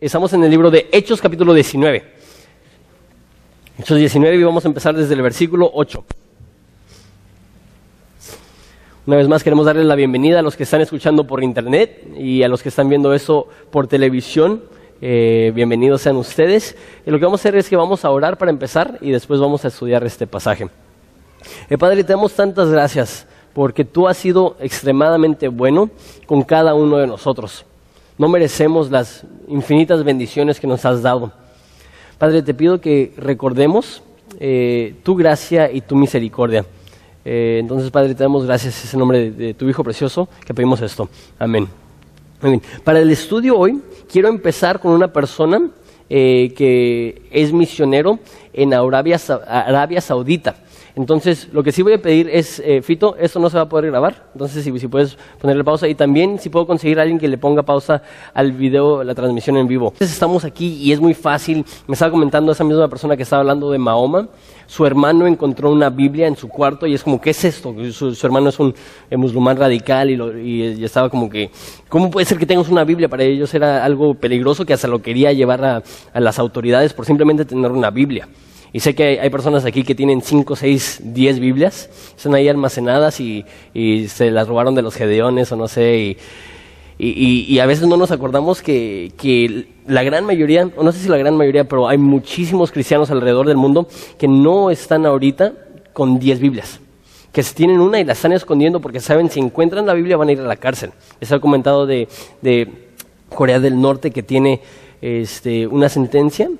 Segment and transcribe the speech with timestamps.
[0.00, 2.02] Estamos en el libro de Hechos capítulo 19.
[3.78, 6.02] Hechos 19 y vamos a empezar desde el versículo 8.
[9.04, 12.42] Una vez más queremos darles la bienvenida a los que están escuchando por internet y
[12.42, 14.62] a los que están viendo eso por televisión.
[15.02, 16.78] Eh, bienvenidos sean ustedes.
[17.04, 19.38] Y lo que vamos a hacer es que vamos a orar para empezar y después
[19.38, 20.66] vamos a estudiar este pasaje.
[21.68, 25.90] Eh, Padre, te damos tantas gracias porque tú has sido extremadamente bueno
[26.24, 27.66] con cada uno de nosotros.
[28.20, 31.32] No merecemos las infinitas bendiciones que nos has dado.
[32.18, 34.02] Padre, te pido que recordemos
[34.38, 36.66] eh, tu gracia y tu misericordia.
[37.24, 41.08] Eh, entonces, Padre, te damos gracias en nombre de, tu Hijo precioso que pedimos esto.
[41.38, 41.66] Amén.
[42.84, 43.80] Para el estudio hoy,
[44.12, 45.70] quiero empezar con una persona
[46.10, 48.18] eh, que es misionero
[48.52, 49.18] en Arabia
[50.02, 50.56] Saudita.
[50.96, 53.68] Entonces, lo que sí voy a pedir es, eh, Fito, esto no se va a
[53.68, 57.28] poder grabar, entonces si, puedes ponerle pausa y también si puedo conseguir a alguien que
[57.28, 58.02] le ponga pausa
[58.34, 59.88] al video, la transmisión en vivo.
[59.92, 63.40] Entonces estamos aquí y es muy fácil, me estaba comentando esa misma persona que estaba
[63.40, 64.28] hablando de Mahoma,
[64.66, 67.74] su hermano encontró una Biblia en su cuarto y es como, ¿qué es esto?
[67.92, 68.74] Su, hermano es un
[69.10, 71.50] eh, musulmán radical y, lo, y, estaba como que,
[71.88, 73.08] ¿cómo puede ser que tengas una Biblia?
[73.08, 77.44] Para ellos era algo peligroso que hasta lo quería llevar a las autoridades por simplemente
[77.44, 78.28] tener una Biblia.
[78.72, 83.20] Y sé que hay personas aquí que tienen 5, 6, 10 Biblias, están ahí almacenadas
[83.20, 85.98] y, y, se las robaron de los gedeones o no sé.
[85.98, 86.16] Y,
[86.98, 91.00] y, y a veces no nos acordamos que, que, la gran mayoría, o no sé
[91.00, 95.52] si la gran mayoría, pero hay muchísimos cristianos alrededor del mundo que no están ahorita
[95.92, 96.78] con 10 Biblias.
[97.32, 100.32] Que tienen una y la están escondiendo porque saben si encuentran la Biblia van a
[100.32, 100.92] ir a la cárcel.
[101.20, 102.08] Les he comentado de,
[102.42, 102.68] de
[103.28, 104.60] Corea del Norte que tiene
[105.00, 106.50] este, una sentencia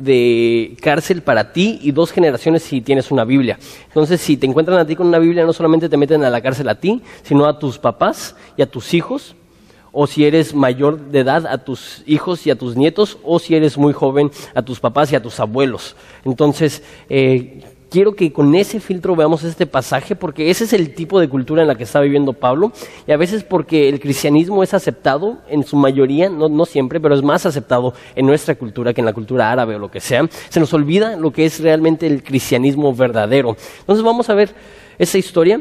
[0.00, 3.58] de cárcel para ti y dos generaciones si tienes una Biblia.
[3.86, 6.40] Entonces, si te encuentran a ti con una Biblia, no solamente te meten a la
[6.40, 9.36] cárcel a ti, sino a tus papás y a tus hijos,
[9.92, 13.54] o si eres mayor de edad, a tus hijos y a tus nietos, o si
[13.54, 15.94] eres muy joven, a tus papás y a tus abuelos.
[16.24, 17.62] Entonces, eh,
[17.94, 21.62] quiero que con ese filtro veamos este pasaje porque ese es el tipo de cultura
[21.62, 22.72] en la que está viviendo Pablo
[23.06, 27.14] y a veces porque el cristianismo es aceptado en su mayoría, no, no, siempre, pero
[27.14, 30.28] es más aceptado en nuestra cultura que en la cultura árabe o lo que sea,
[30.48, 33.56] se nos olvida lo que es realmente el cristianismo verdadero.
[33.78, 34.52] Entonces vamos a ver
[34.98, 35.60] esa historia.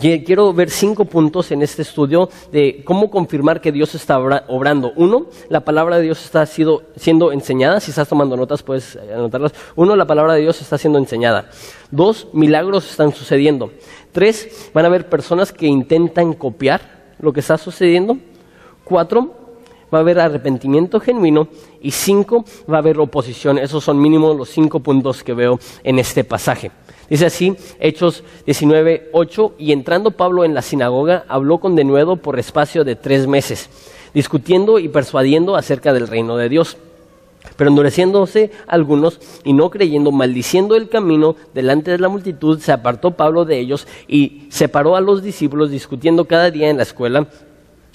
[0.00, 4.92] Quiero ver cinco puntos en este estudio de cómo confirmar que Dios está obrando.
[4.96, 7.78] Uno, la palabra de Dios está siendo enseñada.
[7.78, 9.52] Si estás tomando notas, puedes anotarlas.
[9.76, 11.50] Uno, la palabra de Dios está siendo enseñada.
[11.90, 13.70] Dos, milagros están sucediendo.
[14.12, 16.80] Tres, van a haber personas que intentan copiar
[17.18, 18.16] lo que está sucediendo.
[18.84, 19.34] Cuatro,
[19.92, 21.48] va a haber arrepentimiento genuino.
[21.82, 23.58] Y cinco, va a haber oposición.
[23.58, 26.70] Esos son mínimo los cinco puntos que veo en este pasaje.
[27.12, 32.38] Dice así, Hechos 19, 8, y entrando Pablo en la sinagoga, habló con denuedo por
[32.38, 33.68] espacio de tres meses,
[34.14, 36.78] discutiendo y persuadiendo acerca del reino de Dios.
[37.58, 43.10] Pero endureciéndose algunos y no creyendo, maldiciendo el camino delante de la multitud, se apartó
[43.10, 47.28] Pablo de ellos y separó a los discípulos discutiendo cada día en la escuela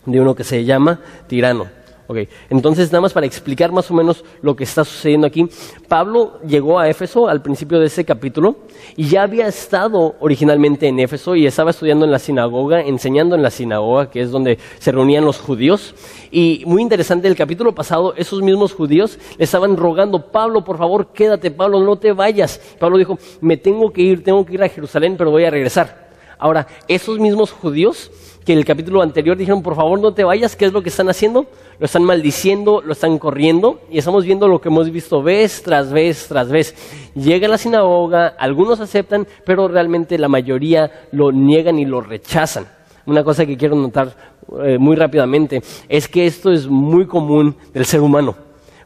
[0.05, 1.65] de uno que se llama tirano.
[2.09, 2.29] Okay.
[2.49, 5.49] Entonces, nada más para explicar más o menos lo que está sucediendo aquí,
[5.89, 8.59] Pablo llegó a Éfeso al principio de ese capítulo
[8.95, 13.41] y ya había estado originalmente en Éfeso y estaba estudiando en la sinagoga, enseñando en
[13.41, 15.95] la sinagoga, que es donde se reunían los judíos.
[16.31, 21.11] Y muy interesante, el capítulo pasado, esos mismos judíos le estaban rogando, Pablo, por favor,
[21.11, 22.61] quédate, Pablo, no te vayas.
[22.79, 26.07] Pablo dijo, me tengo que ir, tengo que ir a Jerusalén, pero voy a regresar.
[26.39, 28.11] Ahora, esos mismos judíos
[28.47, 30.87] que en el capítulo anterior dijeron, por favor no te vayas, ¿qué es lo que
[30.87, 31.47] están haciendo?
[31.79, 35.91] Lo están maldiciendo, lo están corriendo y estamos viendo lo que hemos visto vez tras
[35.91, 36.73] vez tras vez.
[37.13, 42.65] Llega a la sinagoga, algunos aceptan, pero realmente la mayoría lo niegan y lo rechazan.
[43.05, 44.15] Una cosa que quiero notar
[44.63, 48.35] eh, muy rápidamente es que esto es muy común del ser humano.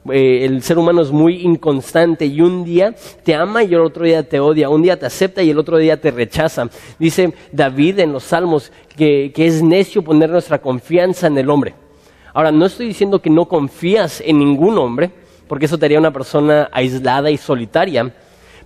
[0.09, 4.03] Eh, el ser humano es muy inconstante y un día te ama y el otro
[4.03, 6.67] día te odia, un día te acepta y el otro día te rechaza.
[6.99, 11.80] Dice David en los Salmos que, que es necio poner nuestra confianza en el hombre.
[12.33, 15.11] Ahora, no estoy diciendo que no confías en ningún hombre,
[15.47, 18.13] porque eso te haría una persona aislada y solitaria,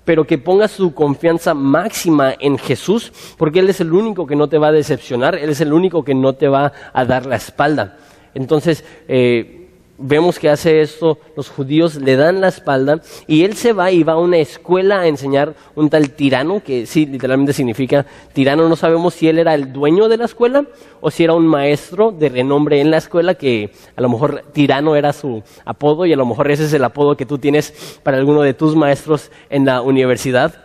[0.04, 4.48] pero que pongas tu confianza máxima en Jesús, porque Él es el único que no
[4.48, 7.38] te va a decepcionar, Él es el único que no te va a dar la
[7.38, 7.98] espalda.
[8.36, 9.55] Entonces, eh,
[9.98, 14.04] vemos que hace esto, los judíos le dan la espalda y él se va y
[14.04, 18.76] va a una escuela a enseñar un tal tirano, que sí, literalmente significa tirano, no
[18.76, 20.66] sabemos si él era el dueño de la escuela
[21.02, 24.96] o si era un maestro de renombre en la escuela, que a lo mejor tirano
[24.96, 28.18] era su apodo y a lo mejor ese es el apodo que tú tienes para
[28.18, 30.56] alguno de tus maestros en la universidad,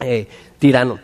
[0.00, 0.26] eh,
[0.58, 0.98] tirano.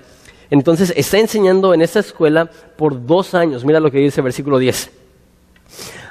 [0.50, 4.58] Entonces está enseñando en esa escuela por dos años, mira lo que dice el versículo
[4.58, 4.99] 10.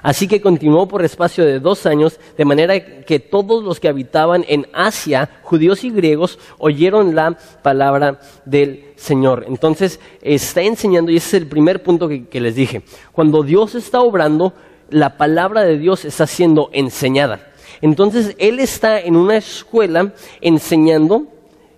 [0.02, 4.46] Así que continuó por espacio de dos años, de manera que todos los que habitaban
[4.48, 9.46] en Asia, judíos y griegos, oyeron la palabra del Señor.
[9.48, 14.02] Entonces, está enseñando, y ese es el primer punto que, les dije, cuando Dios está
[14.02, 14.54] obrando,
[14.90, 17.52] la palabra de Dios está siendo enseñada.
[17.82, 21.28] Entonces, Él está en una escuela enseñando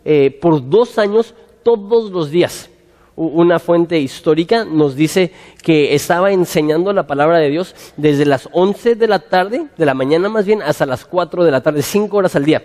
[0.06, 1.34] eh, por dos años
[1.64, 2.71] todos los días
[3.16, 5.31] una fuente histórica nos dice
[5.63, 9.94] que estaba enseñando la palabra de Dios desde las 11 de la tarde, de la
[9.94, 12.63] mañana más bien, hasta las 4 de la tarde, 5 horas al día.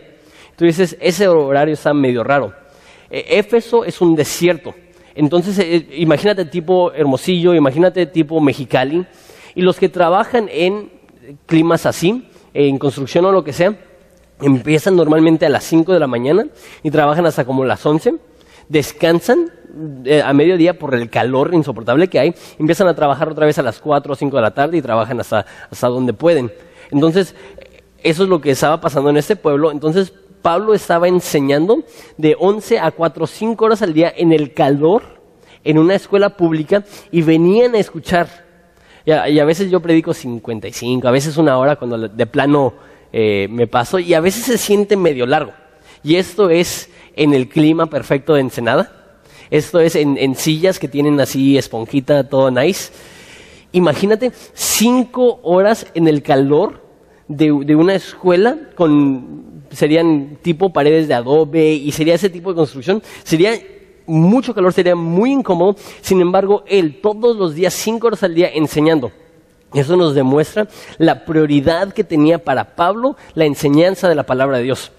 [0.50, 2.54] Entonces, ese horario está medio raro.
[3.10, 4.74] Eh, Éfeso es un desierto.
[5.14, 9.04] Entonces, eh, imagínate tipo Hermosillo, imagínate tipo Mexicali.
[9.54, 10.90] Y los que trabajan en
[11.46, 13.74] climas así, en construcción o lo que sea,
[14.40, 16.46] empiezan normalmente a las 5 de la mañana
[16.82, 18.14] y trabajan hasta como las 11
[18.68, 19.50] descansan
[20.04, 23.62] eh, a mediodía por el calor insoportable que hay, empiezan a trabajar otra vez a
[23.62, 26.50] las 4 o 5 de la tarde y trabajan hasta, hasta donde pueden.
[26.90, 27.34] Entonces,
[28.02, 29.70] eso es lo que estaba pasando en este pueblo.
[29.70, 31.82] Entonces, Pablo estaba enseñando
[32.16, 35.02] de 11 a 4 o 5 horas al día en el calor,
[35.64, 38.46] en una escuela pública, y venían a escuchar.
[39.04, 42.74] Y a, veces yo predico 55, a veces una hora cuando de plano
[43.12, 45.52] eh, me paso, y a veces se siente medio largo.
[46.02, 48.92] Y esto es en el clima perfecto de Ensenada.
[49.50, 52.92] Esto es en, sillas que tienen así esponjita, todo nice.
[53.72, 56.82] Imagínate cinco horas en el calor
[57.28, 63.02] de, una escuela con serían tipo paredes de adobe y sería ese tipo de construcción.
[63.24, 63.52] Sería
[64.06, 65.76] mucho calor, sería muy incómodo.
[66.00, 69.10] Sin embargo, él todos los días, cinco horas al día, enseñando.
[69.74, 74.64] Eso nos demuestra la prioridad que tenía para Pablo la enseñanza de la palabra de
[74.64, 74.92] Dios.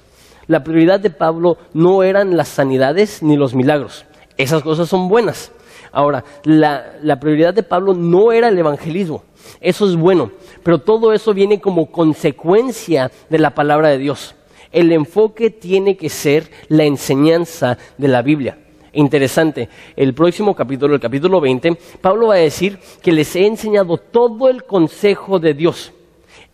[0.48, 4.06] La prioridad de Pablo no eran las sanidades ni los milagros.
[4.38, 5.52] Esas cosas son buenas.
[5.92, 9.24] Ahora, la, prioridad de Pablo no era el evangelismo.
[9.60, 10.32] Eso es bueno,
[10.64, 14.36] pero todo eso viene como consecuencia de la palabra de Dios.
[14.72, 18.58] El enfoque tiene que ser la enseñanza de la Biblia.
[18.94, 23.98] Interesante, el próximo capítulo, el capítulo 20, Pablo va a decir que les he enseñado
[23.98, 25.94] todo el consejo de Dios.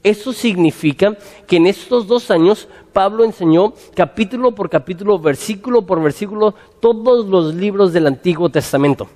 [0.04, 1.18] Eso significa
[1.48, 7.56] que en estos dos años Pablo enseñó capítulo por capítulo, versículo por versículo, todos los
[7.56, 9.08] libros del Antiguo Testamento.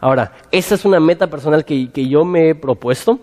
[0.00, 3.18] Ahora, esa es una meta personal que, yo me he propuesto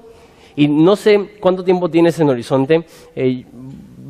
[0.56, 2.86] y no sé cuánto tiempo tienes en Horizonte.
[3.16, 3.46] Eh,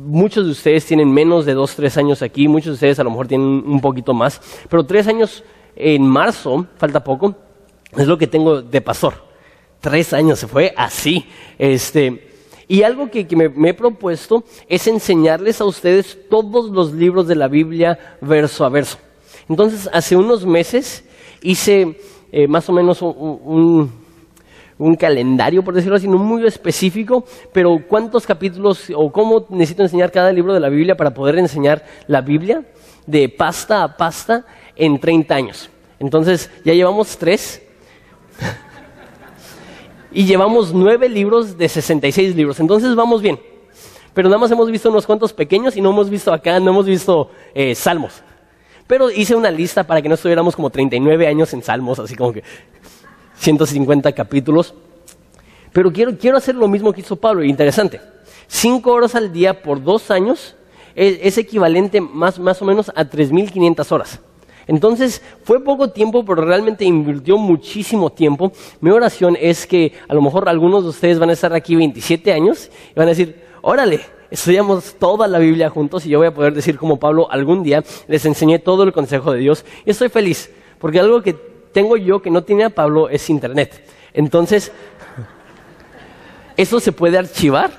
[0.04, 3.10] muchos de ustedes tienen menos de dos, tres años aquí, muchos de ustedes a lo
[3.10, 5.44] mejor tienen un poquito más, pero tres años
[5.76, 7.36] en marzo, falta poco,
[7.96, 9.14] es lo que tengo de pastor.
[9.80, 11.26] Tres años, se fue así.
[11.58, 12.35] Este,
[12.68, 17.48] y algo que, me, he propuesto es enseñarles a ustedes todos los libros de la
[17.48, 18.98] Biblia verso a verso.
[19.48, 21.04] Entonces, hace unos meses
[21.42, 21.96] hice
[22.32, 23.92] eh, más o menos un,
[24.98, 30.32] calendario, por decirlo así, no muy específico, pero cuántos capítulos o cómo necesito enseñar cada
[30.32, 32.64] libro de la Biblia para poder enseñar la Biblia
[33.06, 35.70] de pasta a pasta en 30 años.
[36.00, 37.62] Entonces, ya llevamos tres.
[40.16, 42.58] Y llevamos nueve libros de 66 libros.
[42.58, 43.38] Entonces vamos bien.
[44.14, 46.86] Pero nada más hemos visto unos cuantos pequeños y no hemos visto acá, no hemos
[46.86, 48.22] visto eh, salmos.
[48.86, 52.32] Pero hice una lista para que no estuviéramos como 39 años en salmos, así como
[52.32, 52.42] que
[53.40, 54.72] 150 capítulos.
[55.74, 58.00] Pero quiero, quiero hacer lo mismo que hizo Pablo, interesante.
[58.48, 60.56] Cinco horas al día por dos años
[60.94, 64.20] es, es equivalente más, más o menos a 3.500 horas.
[64.66, 68.52] Entonces, fue poco tiempo, pero realmente invirtió muchísimo tiempo.
[68.80, 72.32] Mi oración es que a lo mejor algunos de ustedes van a estar aquí 27
[72.32, 76.34] años y van a decir, órale, estudiamos toda la Biblia juntos y yo voy a
[76.34, 80.08] poder decir como Pablo, algún día les enseñé todo el consejo de Dios y estoy
[80.08, 81.34] feliz, porque algo que
[81.72, 83.84] tengo yo que no tiene Pablo es Internet.
[84.12, 84.72] Entonces,
[86.56, 87.70] eso se puede archivar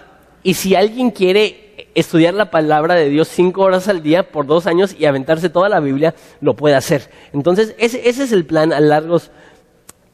[0.41, 1.66] y si alguien quiere
[1.99, 5.67] estudiar la palabra de Dios cinco horas al día por dos años y aventarse toda
[5.67, 7.09] la Biblia, lo puede hacer.
[7.33, 9.31] Entonces, ese, es el plan a, largos,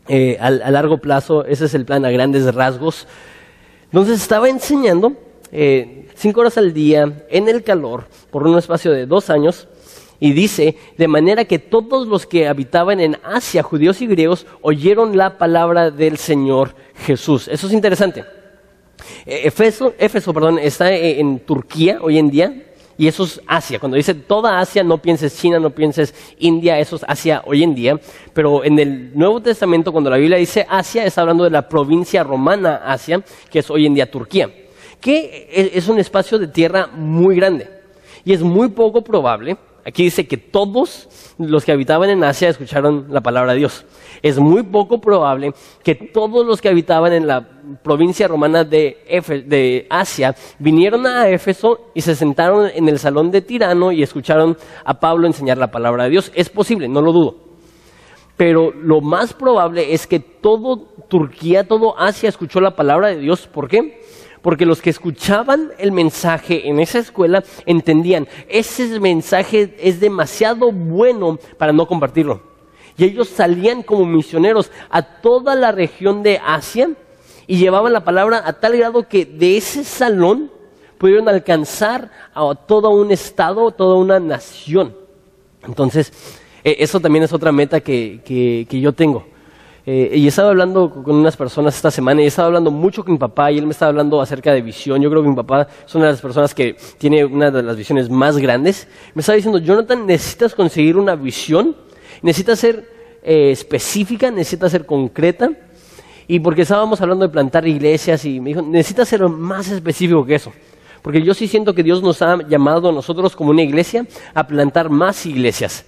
[0.07, 3.05] eh, a, largo plazo, ese es el plan a grandes rasgos.
[3.85, 5.13] Entonces, estaba enseñando
[5.51, 9.67] eh, cinco horas al día en el calor por un espacio de dos años.
[10.21, 15.17] Y dice, de manera que todos los que habitaban en Asia, judíos y griegos, oyeron
[15.17, 17.49] la palabra del Señor Jesús.
[17.49, 18.23] Eso es interesante.
[19.25, 22.53] Eh, Éfeso, Éfeso perdón, está eh, en Turquía hoy en día
[22.98, 23.79] y eso es Asia.
[23.79, 27.74] Cuando dice toda Asia, no pienses China, no pienses India, eso es Asia hoy en
[27.74, 28.00] día.
[28.33, 32.24] Pero en el Nuevo Testamento, cuando la Biblia dice Asia, está hablando de la provincia
[32.24, 34.50] romana Asia, que es hoy en día Turquía,
[35.01, 37.67] que es un espacio de tierra muy grande.
[38.25, 43.07] Y es muy poco probable, Aquí dice que todos los que habitaban en Asia escucharon
[43.09, 43.85] la palabra de Dios.
[44.21, 45.51] Es muy poco probable
[45.83, 47.45] que todos los que habitaban en la
[47.83, 53.91] provincia romana de, Asia vinieron a Éfeso y se sentaron en el salón de Tirano
[53.91, 56.31] y escucharon a Pablo enseñar la palabra de Dios.
[56.33, 57.35] Es posible, no lo dudo.
[58.37, 63.47] Pero lo más probable es que todo Turquía, todo Asia escuchó la palabra de Dios.
[63.47, 64.01] ¿Por qué?
[64.43, 71.39] Porque los que escuchaban el mensaje en esa escuela entendían, ese mensaje es demasiado bueno
[71.57, 72.41] para no compartirlo.
[72.97, 76.91] Y ellos salían como misioneros a toda la región de Asia
[77.47, 80.51] y llevaban la palabra a tal grado que de ese salón
[80.97, 84.93] pudieron alcanzar a todo un estado, toda una nación.
[85.65, 86.12] Entonces,
[86.65, 88.19] e, eso también es otra meta que,
[88.69, 89.32] que yo tengo.
[89.85, 93.19] Eh, y estaba hablando con unas personas esta semana y estaba hablando mucho con mi
[93.19, 95.01] papá y él me estaba hablando acerca de visión.
[95.01, 97.75] Yo creo que mi papá es una de las personas que tiene una de las
[97.75, 98.87] visiones más grandes.
[99.13, 101.75] Me estaba diciendo, Jonathan, necesitas conseguir una visión,
[102.21, 102.89] necesitas ser
[103.23, 105.51] eh, específica, necesitas ser concreta.
[106.29, 110.35] Y porque estábamos hablando de plantar iglesias y me dijo, necesitas ser más específico que
[110.35, 110.53] eso.
[111.01, 114.47] Porque yo sí siento que Dios nos ha llamado a nosotros como una iglesia a
[114.47, 115.85] plantar más iglesias.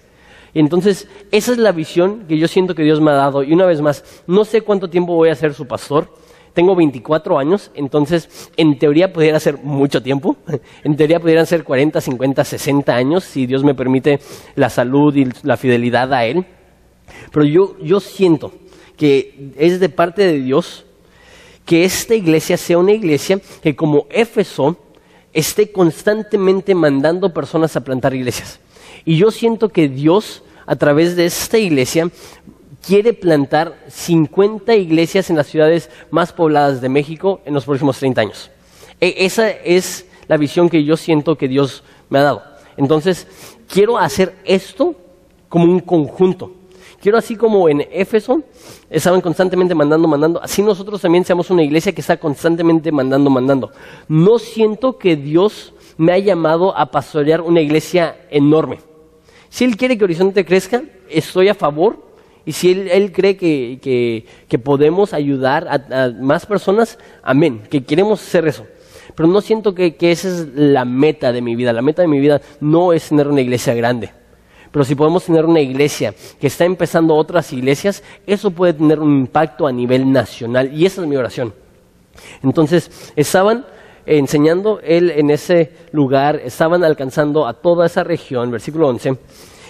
[0.56, 3.44] Entonces, esa es la visión que yo siento que Dios me ha dado.
[3.44, 6.10] Y una vez más, no sé cuánto tiempo voy a ser su pastor.
[6.54, 10.38] Tengo 24 años, entonces en teoría pudiera ser mucho tiempo.
[10.86, 14.22] En teoría pudieran ser 40, 50, 60 años, si Dios me permite
[14.56, 16.46] la salud y la fidelidad a Él.
[17.34, 18.54] Pero yo, yo siento
[18.96, 20.86] que es de parte de Dios
[21.66, 24.78] que esta iglesia sea una iglesia que como Éfeso
[25.34, 28.62] esté constantemente mandando personas a plantar iglesias.
[29.06, 32.10] Y yo siento que Dios a través de esta iglesia,
[32.86, 38.22] quiere plantar 50 iglesias en las ciudades más pobladas de México en los próximos 30
[38.22, 38.52] años.
[39.00, 42.44] E, esa es la visión que yo siento que Dios me ha dado.
[42.78, 43.28] Entonces,
[43.68, 44.96] quiero hacer esto
[45.50, 46.52] como un conjunto.
[47.02, 48.42] Quiero así como en Éfeso
[48.90, 53.72] estaban constantemente mandando, mandando, así nosotros también seamos una iglesia que está constantemente mandando, mandando.
[54.08, 58.80] No siento que Dios me ha llamado a pastorear una iglesia enorme.
[59.56, 62.04] Si Él quiere que Horizonte crezca, estoy a favor.
[62.46, 64.26] Y si Él, cree que,
[64.62, 68.68] podemos ayudar a, más personas, amén, que queremos hacer eso.
[69.16, 71.72] Pero no siento que, esa es la meta de mi vida.
[71.72, 74.12] La meta de mi vida no es tener una iglesia grande.
[74.74, 79.20] Pero si podemos tener una iglesia que está empezando otras iglesias, eso puede tener un
[79.20, 80.74] impacto a nivel nacional.
[80.74, 81.54] Y esa es mi oración.
[82.44, 83.66] Entonces, estaban
[84.06, 89.18] enseñando él en ese lugar, estaban alcanzando a toda esa región, versículo 11,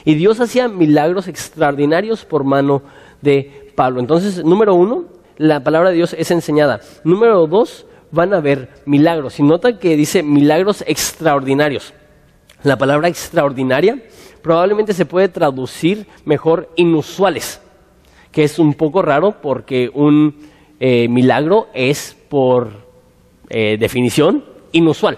[0.05, 2.83] y Dios hacía milagros extraordinarios por mano
[3.21, 3.99] de Pablo.
[3.99, 5.05] Entonces, número uno,
[5.37, 6.79] la palabra de Dios es enseñada.
[7.03, 9.39] Número dos, van a haber milagros.
[9.39, 11.93] Y nota que dice milagros extraordinarios.
[12.63, 14.01] La palabra extraordinaria
[14.41, 17.61] probablemente se puede traducir mejor inusuales,
[18.31, 20.35] que es un poco raro porque un
[20.79, 22.84] eh, milagro es por
[23.49, 25.17] eh, definición, inusual.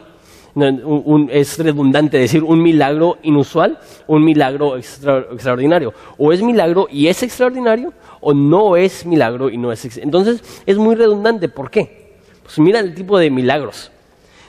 [1.29, 5.93] es redundante decir un milagro inusual, un milagro extraordinario.
[6.17, 10.77] O es milagro y es extraordinario, o no es milagro y no es Entonces es
[10.77, 11.48] muy redundante.
[11.50, 12.17] ¿Por qué?
[12.43, 13.91] Pues mira el tipo de milagros.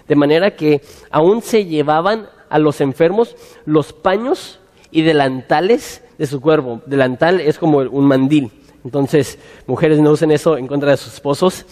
[0.06, 0.80] De manera que
[1.10, 4.58] aún se llevaban a los enfermos los paños
[4.90, 6.80] y delantales de su cuerpo.
[6.86, 8.50] Delantal es como un mandil.
[8.84, 11.66] Entonces, mujeres no usen eso en contra de sus esposos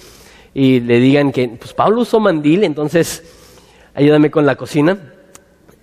[0.58, 3.22] y le digan que, pues Pablo usó mandil, entonces
[3.92, 5.12] ayúdame con la cocina.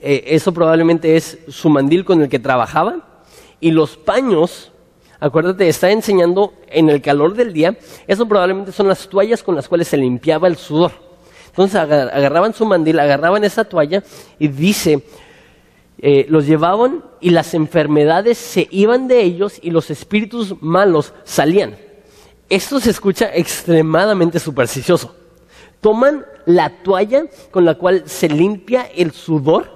[0.01, 3.22] Eh, eso probablemente es su mandil con el que trabajaba.
[3.60, 4.72] Y los paños,
[5.20, 7.77] acuérdate, está enseñando en el calor del día,
[8.08, 10.92] eso probablemente son las toallas con las cuales se limpiaba el sudor.
[11.50, 14.03] Entonces agarraban su mandil, agarraban esa toalla
[14.39, 15.03] y dice,
[16.00, 21.75] eh, los llevaban y las enfermedades se iban de ellos y los espíritus malos salían.
[22.50, 25.15] Esto se escucha extremadamente supersticioso.
[25.81, 29.71] Toman la toalla con la cual se limpia el sudor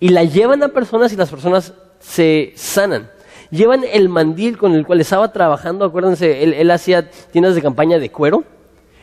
[0.00, 3.10] y la llevan a personas y las personas se sanan.
[3.50, 8.10] Llevan el mandil con el cual estaba trabajando, acuérdense, él, hacía tiendas de campaña de
[8.10, 8.44] cuero.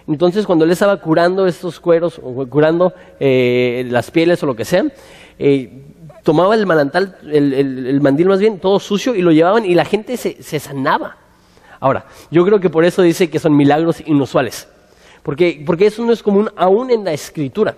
[0.07, 4.65] Entonces, cuando él estaba curando estos cueros, o curando eh, las pieles o lo que
[4.65, 4.85] sea,
[5.39, 5.83] eh,
[6.23, 10.17] tomaba el manantal, el, mandil más bien, todo sucio, y lo llevaban y la gente
[10.17, 11.20] se sanaba.
[11.81, 14.69] Ahora, yo creo que por eso dice que son milagros inusuales,
[15.23, 17.75] porque, porque eso no es común aún en la escritura.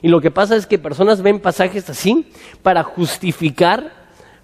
[0.00, 2.26] Y lo que pasa es que personas ven pasajes así
[2.62, 3.92] para justificar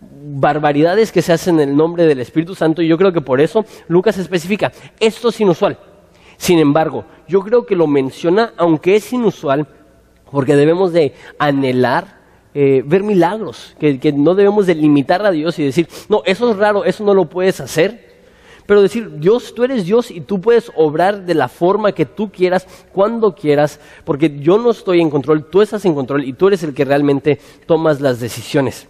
[0.00, 3.40] barbaridades que se hacen en el nombre del Espíritu Santo y yo creo que por
[3.40, 5.78] eso Lucas especifica, esto es inusual.
[6.36, 9.66] Sin embargo, yo creo que lo menciona, aunque es inusual,
[10.30, 12.18] porque debemos de anhelar
[12.54, 16.50] eh, ver milagros, que, que no debemos de limitar a Dios y decir, no, eso
[16.50, 18.07] es raro, eso no lo puedes hacer.
[18.68, 22.30] Pero decir, Dios, tú eres Dios y tú puedes obrar de la forma que tú
[22.30, 26.48] quieras, cuando quieras, porque yo no estoy en control, tú estás en control y tú
[26.48, 28.86] eres el que realmente tomas las decisiones.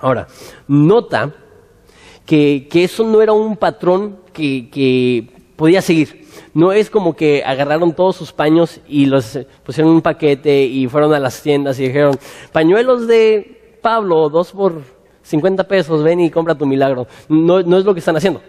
[0.00, 0.26] Ahora,
[0.66, 1.32] nota
[2.26, 6.26] que, que eso no era un patrón que, que podía seguir.
[6.52, 10.88] No es como que agarraron todos sus paños y los pusieron en un paquete y
[10.88, 12.18] fueron a las tiendas y dijeron,
[12.50, 14.82] pañuelos de Pablo, dos por
[15.22, 17.06] 50 pesos, ven y compra tu milagro.
[17.28, 18.42] No, no es lo que están haciendo.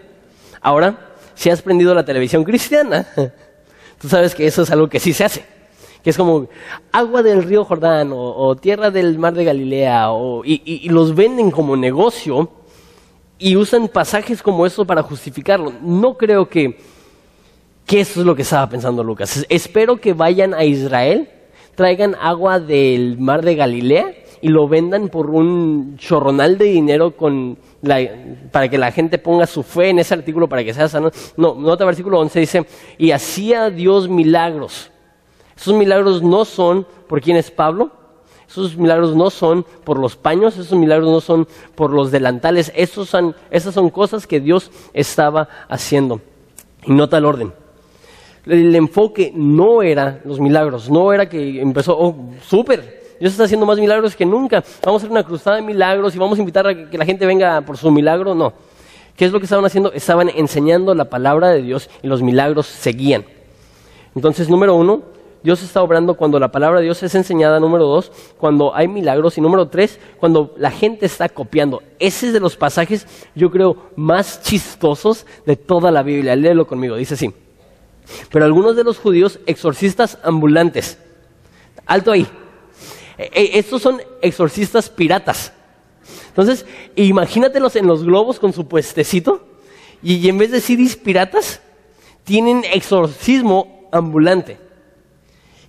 [0.60, 3.06] Ahora, si has prendido la televisión cristiana,
[4.00, 5.44] tú sabes que eso es algo que sí se hace.
[6.02, 6.48] Que es como
[6.92, 11.76] agua del río Jordán o, tierra del mar de Galilea o, y, los venden como
[11.76, 12.50] negocio
[13.38, 15.72] y usan pasajes como eso para justificarlo.
[15.82, 16.78] No creo que,
[17.84, 19.44] que eso es lo que estaba pensando Lucas.
[19.48, 21.28] Espero que vayan a Israel,
[21.74, 27.58] traigan agua del mar de Galilea y lo vendan por un chorronal de dinero con
[28.50, 31.10] para que la gente ponga su fe en ese artículo para que sea sano.
[31.36, 32.66] No, nota versículo 11 dice,
[32.96, 34.90] y hacía Dios milagros.
[35.56, 37.90] Esos milagros no son por quién es Pablo,
[38.48, 43.08] esos milagros no son por los paños, esos milagros no son por los delantales, esos
[43.08, 46.20] son, esas son cosas que Dios estaba haciendo.
[46.84, 47.52] Y nota el orden.
[48.46, 53.66] El enfoque no era los milagros, no era que empezó, oh, súper, Dios está haciendo
[53.66, 54.62] más milagros que nunca.
[54.84, 57.26] Vamos a hacer una cruzada de milagros y vamos a invitar a que la gente
[57.26, 58.34] venga por su milagro.
[58.34, 58.52] No.
[59.16, 59.92] ¿Qué es lo que estaban haciendo?
[59.92, 63.24] Estaban enseñando la palabra de Dios y los milagros seguían.
[64.14, 65.02] Entonces, número uno,
[65.42, 67.58] Dios está obrando cuando la palabra de Dios es enseñada.
[67.58, 69.36] Número dos, cuando hay milagros.
[69.36, 71.82] Y número tres, cuando la gente está copiando.
[71.98, 76.36] Ese es de los pasajes, yo creo, más chistosos de toda la Biblia.
[76.36, 76.94] Léelo conmigo.
[76.94, 77.34] Dice así.
[78.30, 80.98] Pero algunos de los judíos, exorcistas ambulantes.
[81.86, 82.26] Alto ahí.
[83.18, 85.52] Eh, eh, estos son exorcistas piratas.
[86.28, 89.44] Entonces, imagínatelos en los globos con su puestecito
[90.02, 91.60] y, en vez de ciris piratas,
[92.24, 94.58] tienen exorcismo ambulante.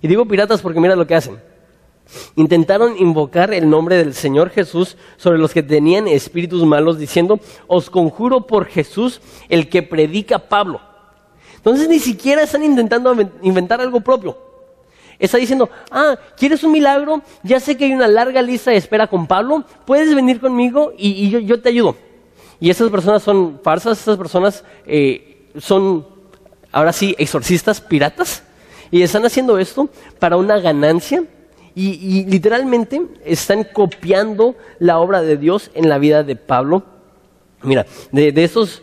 [0.00, 1.38] Y digo piratas porque mira lo que hacen.
[2.36, 7.90] Intentaron invocar el nombre del Señor Jesús sobre los que tenían espíritus malos, diciendo, os
[7.90, 10.80] conjuro por Jesús, el que predica Pablo.
[11.56, 14.49] Entonces ni siquiera están intentando inventar algo propio.
[15.20, 17.20] Está diciendo, ah, ¿quieres un milagro?
[17.42, 21.28] Ya sé que hay una larga lista de espera con Pablo, puedes venir conmigo y,
[21.28, 21.94] yo, te ayudo.
[22.58, 26.06] Y esas personas son farsas, esas personas eh, son,
[26.72, 28.42] ahora sí, exorcistas, piratas.
[28.90, 31.22] Y están haciendo esto para una ganancia
[31.74, 36.82] y, literalmente están copiando la obra de Dios en la vida de Pablo.
[37.62, 38.82] Mira, de, de estos,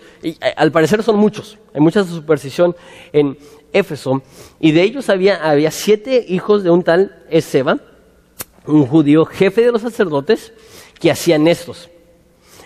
[0.56, 2.76] al parecer son muchos, hay mucha superstición
[3.12, 3.36] en,
[3.74, 4.22] Éfeso,
[4.60, 7.78] y de ellos había, había siete hijos de un tal Eseba,
[8.66, 10.54] un judío jefe de los sacerdotes,
[11.00, 11.90] que hacían estos.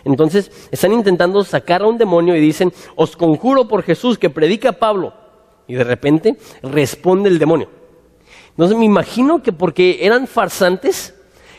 [0.03, 4.71] Entonces están intentando sacar a un demonio y dicen, os conjuro por Jesús que predica
[4.71, 5.13] Pablo.
[5.67, 7.69] Y de repente responde el demonio.
[8.49, 11.13] Entonces me imagino que porque eran farsantes,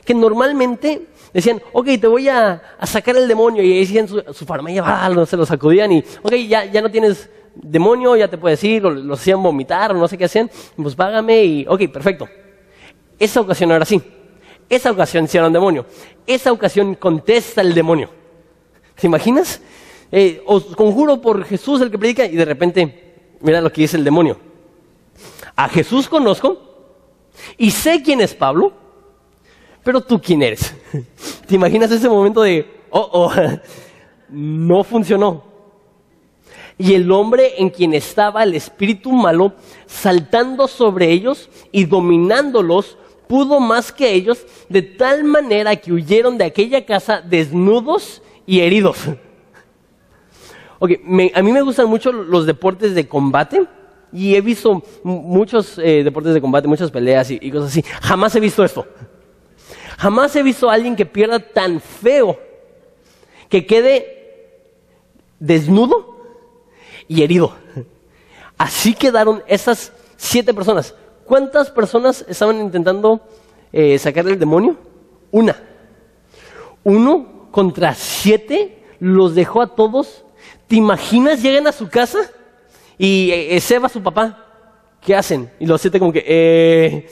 [0.05, 3.63] que normalmente decían, ok, te voy a, sacar el demonio.
[3.63, 7.31] Y decían su, su farmacia, no se lo sacudían y, ok, ya, ya no tienes
[7.55, 10.95] demonio, ya te puedes ir, o los hacían vomitar, o no sé qué hacían, pues
[10.95, 12.29] págame y, ok, perfecto.
[13.19, 14.03] Esa ocasión era así.
[14.69, 15.87] Esa ocasión hicieron demonio.
[16.27, 18.11] Esa ocasión contesta el demonio.
[18.95, 19.61] ¿Te imaginas?
[20.11, 23.97] Eh, os conjuro por Jesús el que predica y de repente, mira lo que dice
[23.97, 24.39] el demonio.
[25.55, 26.59] A Jesús conozco
[27.57, 28.73] y sé quién es Pablo,
[29.83, 30.75] pero tú quién eres.
[31.47, 33.33] ¿Te imaginas ese momento de, oh, oh,
[34.31, 35.52] no funcionó?
[36.83, 39.53] Y el hombre en quien estaba el espíritu malo,
[39.87, 46.43] saltando sobre ellos y dominándolos, pudo más que ellos, de tal manera que huyeron de
[46.43, 48.99] aquella casa desnudos y heridos.
[50.81, 53.65] a mí me gustan mucho los deportes de combate
[54.13, 57.85] y he visto muchos eh, deportes de combate, muchas peleas y cosas así.
[58.01, 58.85] Jamás he visto esto.
[59.99, 62.37] Jamás he visto a alguien que pierda tan feo
[63.49, 64.51] que quede
[65.39, 66.12] desnudo
[67.13, 67.53] y herido.
[68.57, 70.95] Así quedaron esas siete personas.
[71.25, 73.21] ¿Cuántas personas estaban intentando
[73.73, 74.77] eh, sacar el demonio?
[75.31, 75.57] Una.
[76.83, 80.25] Uno contra siete los dejó a todos.
[80.67, 81.43] ¿Te imaginas?
[81.43, 82.19] Llegan a su casa
[82.97, 84.47] y eh, se va su papá.
[85.01, 85.51] ¿Qué hacen?
[85.59, 87.11] Y los siete como que eh,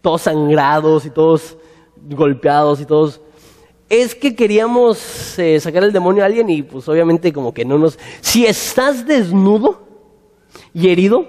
[0.00, 1.56] todos sangrados y todos
[1.96, 3.20] golpeados y todos
[3.92, 7.76] es que queríamos eh, sacar el demonio a alguien y pues obviamente como que no
[7.76, 7.98] nos...
[8.22, 9.86] Si estás desnudo
[10.72, 11.26] y herido,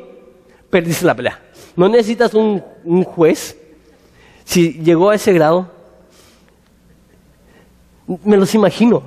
[0.70, 1.44] perdiste la pelea.
[1.76, 2.64] No necesitas un,
[3.04, 3.58] juez.
[4.46, 5.70] Si llegó a ese grado,
[8.24, 9.04] Me los imagino.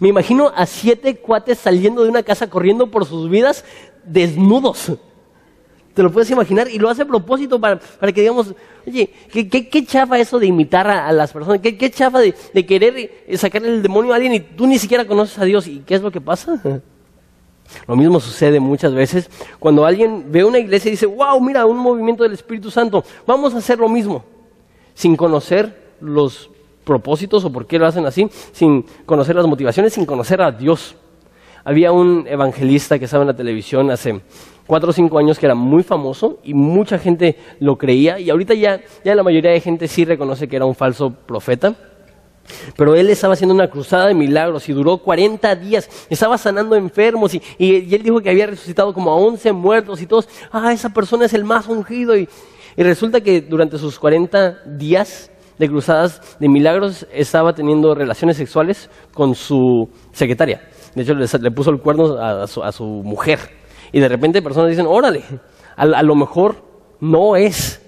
[0.00, 3.62] Me imagino a siete cuates saliendo de una casa corriendo por sus vidas
[4.06, 4.92] desnudos.
[5.96, 6.68] ¿Te lo puedes imaginar?
[6.68, 8.54] Y lo hace a propósito para, para que digamos,
[8.86, 11.58] oye, ¿qué, qué, chafa eso de imitar a, las personas?
[11.62, 15.06] ¿Qué, qué chafa de, de, querer sacarle el demonio a alguien y tú ni siquiera
[15.06, 15.66] conoces a Dios?
[15.66, 16.60] ¿Y qué es lo que pasa?
[17.88, 21.78] Lo mismo sucede muchas veces cuando alguien ve una iglesia y dice, wow, mira, un
[21.78, 24.22] movimiento del Espíritu Santo, vamos a hacer lo mismo,
[24.92, 26.50] sin conocer los
[26.84, 30.94] propósitos o por qué lo hacen así, sin conocer las motivaciones, sin conocer a Dios.
[31.64, 34.20] Había un evangelista que estaba en la televisión hace
[34.66, 38.54] cuatro o cinco años que era muy famoso y mucha gente lo creía y ahorita
[38.54, 41.74] ya, ya la mayoría de gente sí reconoce que era un falso profeta.
[42.76, 46.06] Pero él estaba haciendo una cruzada de milagros y duró 40 días.
[46.08, 50.06] Estaba sanando enfermos y, y, él dijo que había resucitado como a 11 muertos y
[50.06, 52.16] todos, ah, esa persona es el más ungido.
[52.16, 52.28] Y,
[52.76, 58.90] y resulta que durante sus 40 días de cruzadas de milagros estaba teniendo relaciones sexuales
[59.12, 60.60] con su secretaria.
[60.94, 63.38] De hecho, le, puso el cuerno a, su, mujer.
[63.96, 65.22] Y de repente personas dicen, órale,
[65.74, 66.56] a, lo mejor
[67.00, 67.80] no es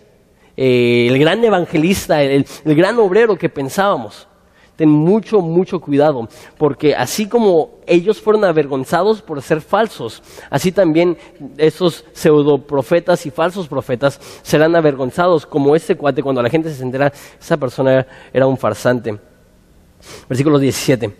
[0.56, 4.26] eh, el gran evangelista, el gran obrero que pensábamos
[4.74, 11.18] ten mucho, mucho cuidado, porque así como ellos fueron avergonzados por ser falsos, así también
[11.58, 17.12] esos pseudoprofetas y falsos profetas serán avergonzados, como este cuate cuando la gente se entera,
[17.38, 19.18] esa persona era un farsante.
[20.26, 21.12] Versículo 17.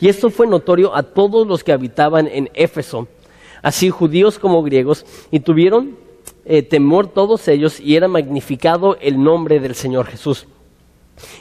[0.00, 3.06] Y esto fue notorio a todos los que habitaban en Éfeso,
[3.64, 5.96] así judíos como griegos, y tuvieron
[6.44, 10.46] eh, temor todos ellos y era magnificado el nombre del Señor Jesús.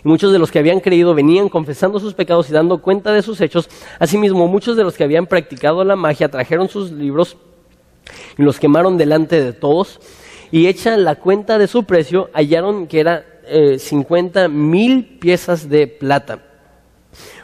[0.03, 3.21] Y muchos de los que habían creído venían confesando sus pecados y dando cuenta de
[3.21, 3.69] sus hechos.
[3.99, 7.36] Asimismo, muchos de los que habían practicado la magia trajeron sus libros
[8.38, 9.99] y los quemaron delante de todos.
[10.49, 15.88] Y hecha la cuenta de su precio, hallaron que era eh, 50 mil piezas de
[15.88, 16.39] plata.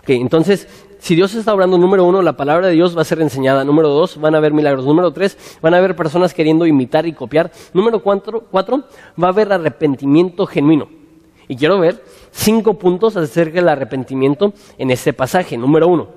[0.08, 0.68] entonces,
[1.10, 3.63] si Dios está hablando, número uno, la palabra de Dios va a ser enseñada.
[3.63, 4.86] Número dos, van a haber milagros.
[4.86, 7.52] Número tres, van a haber personas queriendo imitar y copiar.
[7.74, 8.84] Número cuatro, cuatro
[9.19, 10.88] va a haber arrepentimiento genuino.
[11.48, 15.58] Y quiero ver cinco puntos acerca del arrepentimiento en este pasaje.
[15.58, 16.10] Número uno,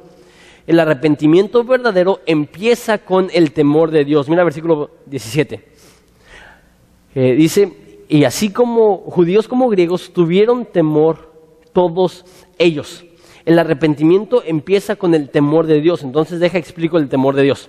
[0.67, 4.29] el arrepentimiento verdadero empieza con el temor de Dios.
[4.29, 5.69] Mira versículo 17.
[7.15, 11.33] Eh, dice, y así como judíos como griegos tuvieron temor
[11.73, 12.27] todos
[12.59, 13.07] ellos.
[13.45, 16.03] El arrepentimiento empieza con el temor de Dios.
[16.03, 17.69] Entonces deja explico el temor de Dios.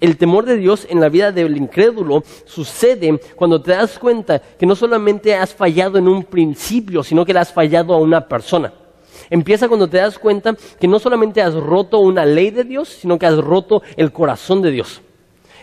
[0.00, 4.66] El temor de Dios en la vida del incrédulo sucede cuando te das cuenta que
[4.66, 8.72] no solamente has fallado en un principio, sino que le has fallado a una persona.
[9.30, 13.18] Empieza cuando te das cuenta que no solamente has roto una ley de Dios, sino
[13.18, 15.02] que has roto el corazón de Dios.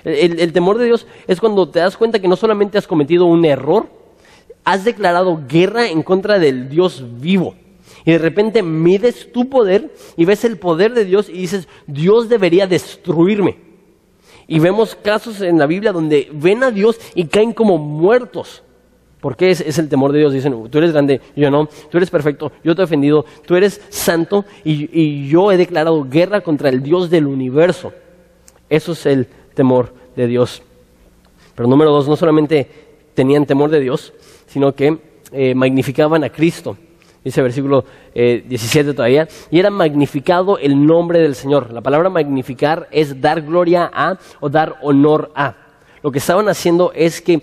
[0.06, 3.44] El, temor de Dios es cuando te das cuenta que no solamente has cometido un
[3.44, 3.88] error,
[4.64, 7.56] has declarado guerra en contra del Dios vivo.
[8.10, 12.28] Y de repente mides tu poder y ves el poder de Dios y dices, Dios
[12.28, 13.58] debería destruirme.
[14.48, 18.64] Y vemos casos en la Biblia donde ven a Dios y caen como muertos.
[19.22, 20.34] Porque es, es el temor de Dios.
[20.34, 23.80] Dicen, tú eres grande, yo no, tú eres perfecto, yo te he ofendido, tú eres
[23.90, 27.94] santo y, y yo he declarado guerra contra el Dios del universo.
[28.72, 30.64] Eso es el temor de Dios.
[31.54, 32.68] Pero número dos, no solamente
[33.14, 34.14] tenían temor de Dios,
[34.48, 34.98] sino que
[35.32, 36.76] eh, magnificaban a Cristo
[37.24, 41.72] dice versículo 17 eh, todavía, y era magnificado el nombre del Señor.
[41.72, 45.56] La palabra magnificar es dar gloria a o dar honor a.
[46.02, 47.42] Lo que estaban haciendo es que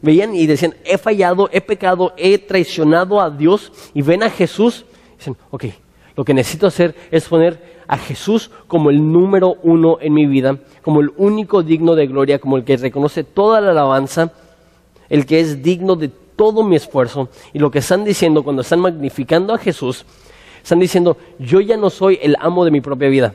[0.00, 4.84] veían y decían, he fallado, he pecado, he traicionado a Dios, y ven a Jesús,
[5.14, 5.64] y dicen, ok,
[6.16, 10.58] lo que necesito hacer es poner a Jesús como el número uno en mi vida,
[10.82, 14.32] como el único digno de gloria, como el que reconoce toda la alabanza,
[15.08, 17.28] el que es digno de todo mi esfuerzo.
[17.52, 20.04] Y lo que están diciendo cuando están magnificando a Jesús,
[20.62, 23.34] están diciendo, yo ya no soy el amo de mi propia vida.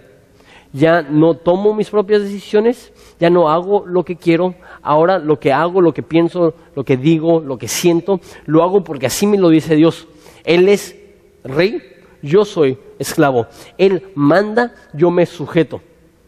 [0.74, 5.54] Ya no tomo mis propias decisiones, ya no hago lo que quiero, ahora lo que
[5.54, 9.38] hago, lo que pienso, lo que digo, lo que siento, lo hago porque así me
[9.38, 10.08] lo dice Dios.
[10.44, 10.96] Él es
[11.44, 11.82] rey,
[12.22, 13.48] yo soy esclavo.
[13.78, 15.82] Él manda, yo me sujeto.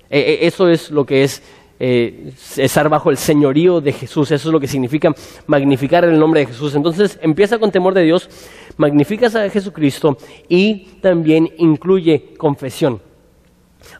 [0.09, 1.43] E, e, eso es lo que es
[1.79, 4.31] eh, estar bajo el señorío de Jesús.
[4.31, 5.11] Eso es lo que significa
[5.47, 6.75] magnificar el nombre de Jesús.
[6.75, 8.29] Entonces empieza con temor de Dios,
[8.77, 13.01] magnificas a Jesucristo y también incluye confesión.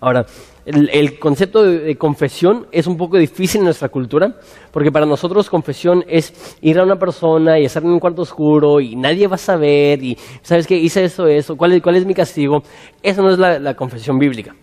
[0.02, 0.26] Ahora,
[0.66, 4.36] el, concepto de, confesión es un poco difícil en nuestra cultura,
[4.72, 8.80] porque para nosotros confesión es ir a una persona y estar en un cuarto oscuro
[8.80, 10.76] y nadie va a saber y, ¿sabes qué?
[10.76, 12.62] Hice eso, eso, ¿cuál es, cuál es mi castigo?
[13.02, 14.54] Esa no es la confesión bíblica.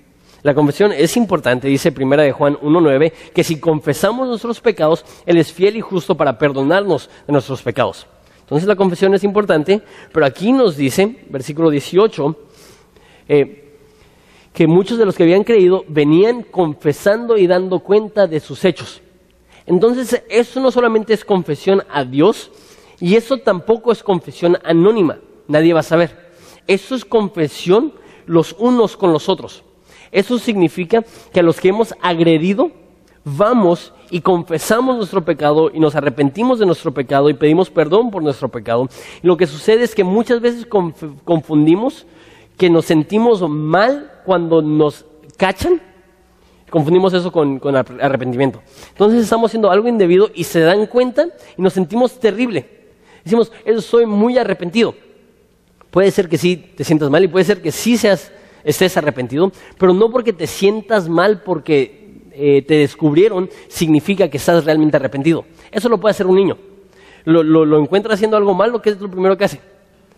[0.46, 5.38] La confesión es importante, dice Primera de Juan 1.9, que si confesamos nuestros pecados, Él
[5.38, 8.06] es fiel y justo para perdonarnos de nuestros pecados.
[8.42, 9.82] Entonces la confesión es importante,
[10.12, 12.36] pero aquí nos dice, versículo 18,
[13.26, 13.74] eh,
[14.52, 19.02] que muchos de los que habían creído venían confesando y dando cuenta de sus hechos.
[19.66, 22.52] Entonces, eso no solamente es confesión a Dios,
[23.00, 26.30] y eso tampoco es confesión anónima, nadie va a saber.
[26.68, 27.94] Eso es confesión
[28.26, 29.64] los unos con los otros.
[30.16, 32.70] Eso significa que a los que hemos agredido,
[33.22, 38.22] vamos y confesamos nuestro pecado y nos arrepentimos de nuestro pecado y pedimos perdón por
[38.22, 38.88] nuestro pecado.
[39.20, 42.06] Lo que sucede es que muchas veces confundimos
[42.56, 45.04] que nos sentimos mal cuando nos
[45.36, 45.82] cachan.
[46.70, 48.62] Confundimos eso con, arrepentimiento.
[48.92, 51.26] Entonces estamos haciendo algo indebido y se dan cuenta
[51.58, 52.66] y nos sentimos terrible.
[53.22, 54.94] Decimos, soy muy arrepentido.
[55.90, 58.32] Puede ser que sí te sientas mal y puede ser que sí seas,
[58.66, 64.64] estés arrepentido, pero no porque te sientas mal porque eh, te descubrieron significa que estás
[64.64, 65.46] realmente arrepentido.
[65.70, 66.58] Eso lo puede hacer un niño.
[67.24, 69.60] Lo, lo, encuentra haciendo algo malo, que es lo primero que hace?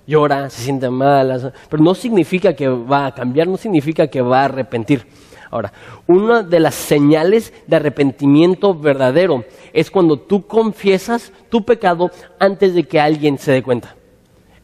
[0.06, 4.42] Llora, se siente mal, pero no significa que va a cambiar, no significa que va
[4.42, 5.06] a arrepentir.
[5.50, 5.72] Ahora,
[6.06, 12.84] una de las señales de arrepentimiento verdadero es cuando tú confiesas tu pecado antes de
[12.84, 13.97] que alguien se dé cuenta.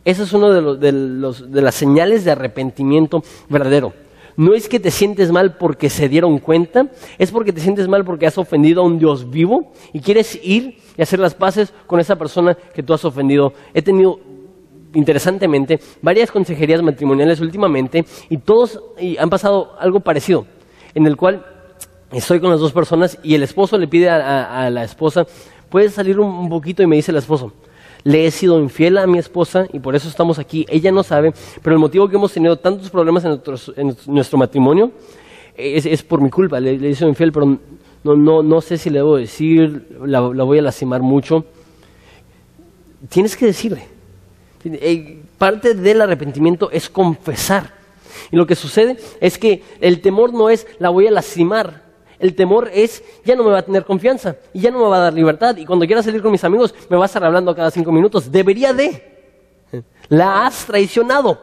[0.04, 3.94] Esa es una de, de, las señales de arrepentimiento verdadero.
[4.36, 8.04] No es que te sientes mal porque se dieron cuenta, es porque te sientes mal
[8.04, 12.00] porque has ofendido a un Dios vivo y quieres ir y hacer las paces con
[12.00, 13.52] esa persona que tú has ofendido.
[13.72, 14.18] He tenido
[14.92, 18.80] interesantemente varias consejerías matrimoniales últimamente y todos
[19.18, 20.46] han pasado algo parecido,
[20.94, 21.46] en el cual
[22.12, 25.26] estoy con las dos personas y el esposo le pide a, la esposa,
[25.68, 27.52] puedes salir un poquito y me dice el esposo,
[28.04, 30.66] le he sido infiel a mi esposa y por eso estamos aquí.
[30.68, 34.92] Ella no sabe, pero el motivo que hemos tenido tantos problemas en, nuestro matrimonio
[35.56, 36.60] es, por mi culpa.
[36.60, 37.58] Le, he sido infiel, pero
[38.04, 41.46] no, no, no sé si le debo decir, la, voy a lastimar mucho.
[43.08, 43.86] Tienes que decirle.
[44.64, 47.72] Eh, parte del arrepentimiento es confesar.
[48.30, 51.83] Y lo que sucede es que el temor no es la voy a lastimar,
[52.18, 54.96] el temor es, ya no me va a tener confianza y ya no me va
[54.96, 55.56] a dar libertad.
[55.56, 58.30] Y cuando quiera salir con mis amigos, me va a estar hablando cada cinco minutos.
[58.30, 59.82] Debería de.
[60.08, 61.40] La has traicionado.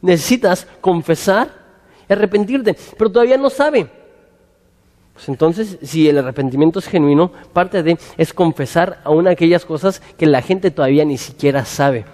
[0.00, 1.64] Necesitas confesar
[2.08, 3.88] arrepentirte, pero todavía no sabe.
[5.14, 10.26] Pues entonces, si el arrepentimiento es genuino, parte de es confesar aún aquellas cosas que
[10.26, 12.04] la gente todavía ni siquiera sabe.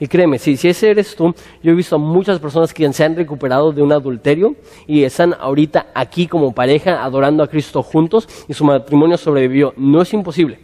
[0.00, 3.16] Y créeme, si, ese eres tú, yo he visto a muchas personas que se han
[3.16, 4.54] recuperado de un adulterio
[4.86, 9.74] y están ahorita aquí como pareja adorando a Cristo juntos y su matrimonio sobrevivió.
[9.76, 10.60] No es imposible.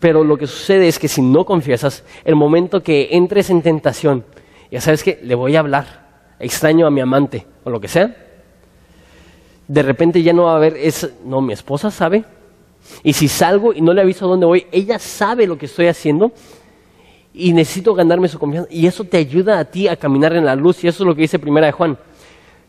[0.00, 4.24] Pero lo que sucede es que si no confiesas, el momento que entres en tentación,
[4.70, 6.06] ya sabes que le voy a hablar,
[6.40, 8.14] extraño a mi amante o lo que sea,
[9.68, 12.24] de repente ya no va a haber, es, no, mi esposa sabe.
[13.02, 15.86] Y si salgo y no le aviso a dónde voy, ella sabe lo que estoy
[15.86, 16.32] haciendo
[17.36, 18.68] y necesito ganarme su confianza.
[18.72, 20.82] Y eso te ayuda a ti a caminar en la luz.
[20.82, 21.98] Y eso es lo que dice Primera de Juan.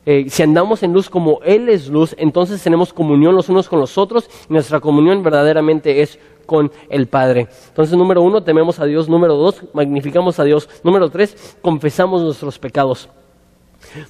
[0.06, 3.80] Eh, si andamos en luz como Él es luz, entonces tenemos comunión los unos con
[3.80, 7.48] los otros y nuestra comunión verdaderamente es con el Padre.
[7.70, 9.10] Entonces, número uno, tememos a Dios.
[9.10, 10.70] Número dos, magnificamos a Dios.
[10.84, 13.10] Número tres, confesamos nuestros pecados.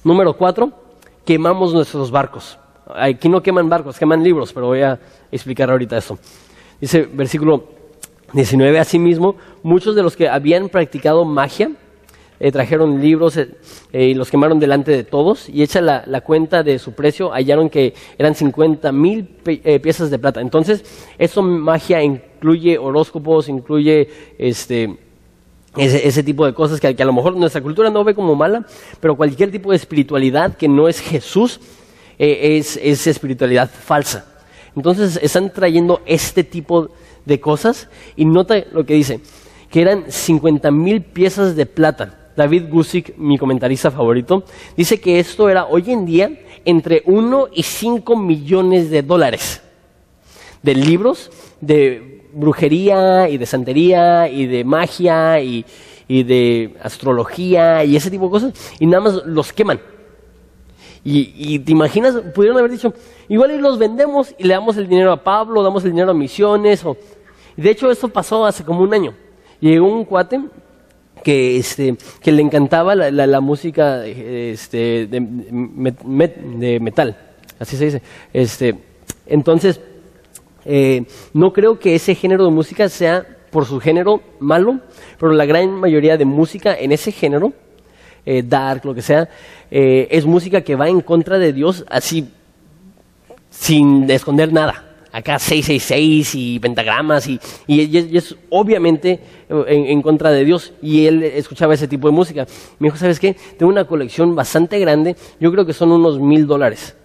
[0.02, 0.72] Número cuatro,
[1.24, 2.58] quemamos nuestros barcos.
[2.94, 4.98] Aquí no queman barcos, queman libros, pero voy a
[5.30, 6.18] explicar ahorita eso.
[6.80, 7.77] Dice versículo
[8.32, 8.78] 19.
[8.78, 11.70] Asimismo, muchos de los que habían practicado magia
[12.40, 13.48] eh, trajeron libros eh,
[13.92, 17.68] eh, y los quemaron delante de todos y hecha la, cuenta de su precio hallaron
[17.68, 20.40] que eran 50 mil piezas de plata.
[20.40, 20.84] Entonces,
[21.18, 24.98] eso magia incluye horóscopos, incluye este,
[25.76, 28.64] ese, tipo de cosas que, a lo mejor nuestra cultura no ve como mala,
[29.00, 31.60] pero cualquier tipo de espiritualidad que no es Jesús
[32.18, 34.26] es, es espiritualidad falsa.
[34.76, 36.90] Entonces, están trayendo este tipo de
[37.28, 39.20] de cosas y nota lo que dice,
[39.70, 42.32] que eran 50 mil piezas de plata.
[42.36, 44.44] David Gusick, mi comentarista favorito,
[44.76, 46.30] dice que esto era hoy en día
[46.64, 49.62] entre 1 y 5 millones de dólares
[50.62, 55.64] de libros de brujería y de santería y de magia y,
[56.08, 59.80] de astrología y ese tipo de cosas y nada más los queman.
[61.04, 62.92] Y, te imaginas, pudieron haber dicho,
[63.28, 66.14] igual y los vendemos y le damos el dinero a Pablo, damos el dinero a
[66.14, 66.96] misiones o
[67.62, 69.14] de hecho, eso pasó hace como un año.
[69.58, 70.40] Llegó un cuate
[71.24, 77.16] que, este, que le encantaba la, música este, de, metal,
[77.58, 78.02] así se dice.
[78.32, 78.76] Este,
[79.26, 79.80] entonces,
[80.64, 84.78] eh, no creo que ese género de música sea por su género malo,
[85.18, 87.52] pero la gran mayoría de música en ese género,
[88.24, 89.28] eh, dark, lo que sea,
[89.68, 92.30] eh, es música que va en contra de Dios así,
[93.50, 94.87] sin esconder nada
[95.18, 101.74] acá 666 y pentagramas y, y, es obviamente en, contra de Dios y él escuchaba
[101.74, 102.46] ese tipo de música.
[102.78, 103.36] Me dijo, ¿sabes qué?
[103.56, 106.96] Tengo una colección bastante grande, yo creo que son unos mil dólares.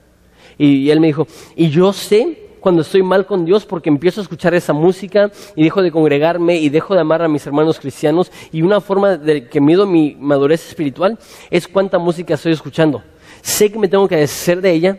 [0.57, 4.23] Y, él me dijo, y yo sé cuando estoy mal con Dios porque empiezo a
[4.23, 8.31] escuchar esa música y dejo de congregarme y dejo de amar a mis hermanos cristianos
[8.51, 13.03] y una forma de que mido mi madurez espiritual es cuánta música estoy escuchando.
[13.41, 14.97] Sé que me tengo que deshacer de ella,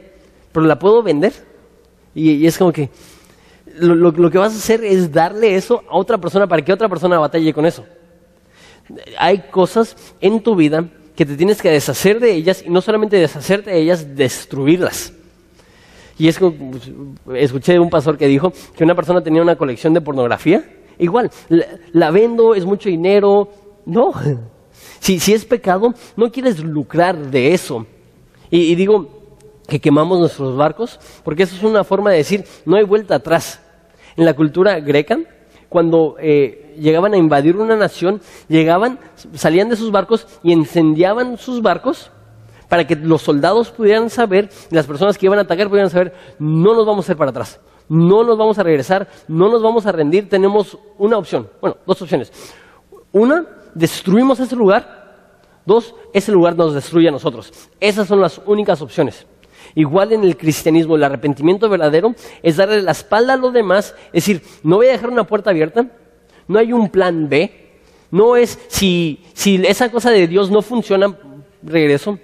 [0.53, 1.54] pero la puedo vender.
[2.15, 2.91] Y, es como que
[3.79, 7.19] lo, que vas a hacer es darle eso a otra persona para que otra persona
[7.19, 7.85] batalle con eso.
[9.19, 13.17] Hay cosas en tu vida que te tienes que deshacer de ellas y no solamente
[13.17, 15.13] deshacerte de ellas, destruirlas.
[16.19, 16.71] Y es como,
[17.25, 20.65] pues, escuché un pastor que dijo que una persona tenía una colección de pornografía.
[20.99, 21.31] Igual,
[21.93, 23.49] la, vendo, es mucho dinero.
[23.87, 24.13] No.
[24.99, 27.87] Si, si, es pecado, no quieres lucrar de eso.
[28.51, 29.14] y digo,
[29.67, 33.61] que quemamos nuestros barcos, porque eso es una forma de decir, no hay vuelta atrás.
[34.17, 35.19] En la cultura greca,
[35.69, 38.99] cuando eh, llegaban a invadir una nación, llegaban,
[39.33, 42.11] salían de sus barcos y incendiaban sus barcos
[42.69, 46.75] para que los soldados pudieran saber, las personas que iban a atacar pudieran saber, no
[46.75, 49.93] nos vamos a hacer para atrás, no nos vamos a regresar, no nos vamos a
[49.93, 52.33] rendir, tenemos una opción, bueno, dos opciones.
[53.13, 55.05] Una, destruimos ese lugar,
[55.65, 57.53] dos, ese lugar nos destruye a nosotros.
[57.81, 59.27] Esas son las únicas opciones.
[59.75, 64.25] Igual en el cristianismo, el arrepentimiento verdadero es darle la espalda a los demás, es
[64.25, 65.87] decir, no voy a dejar una puerta abierta,
[66.47, 67.51] no hay un plan B,
[68.11, 71.17] no es si, si esa cosa de Dios no funciona,
[71.63, 72.19] regreso.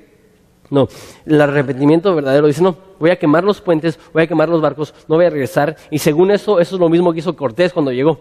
[0.69, 0.89] No,
[1.27, 4.95] el arrepentimiento verdadero dice, no, voy a quemar los puentes, voy a quemar los barcos,
[5.09, 5.77] no voy a regresar.
[5.91, 8.21] Y según eso, eso es lo mismo que hizo Cortés cuando llegó.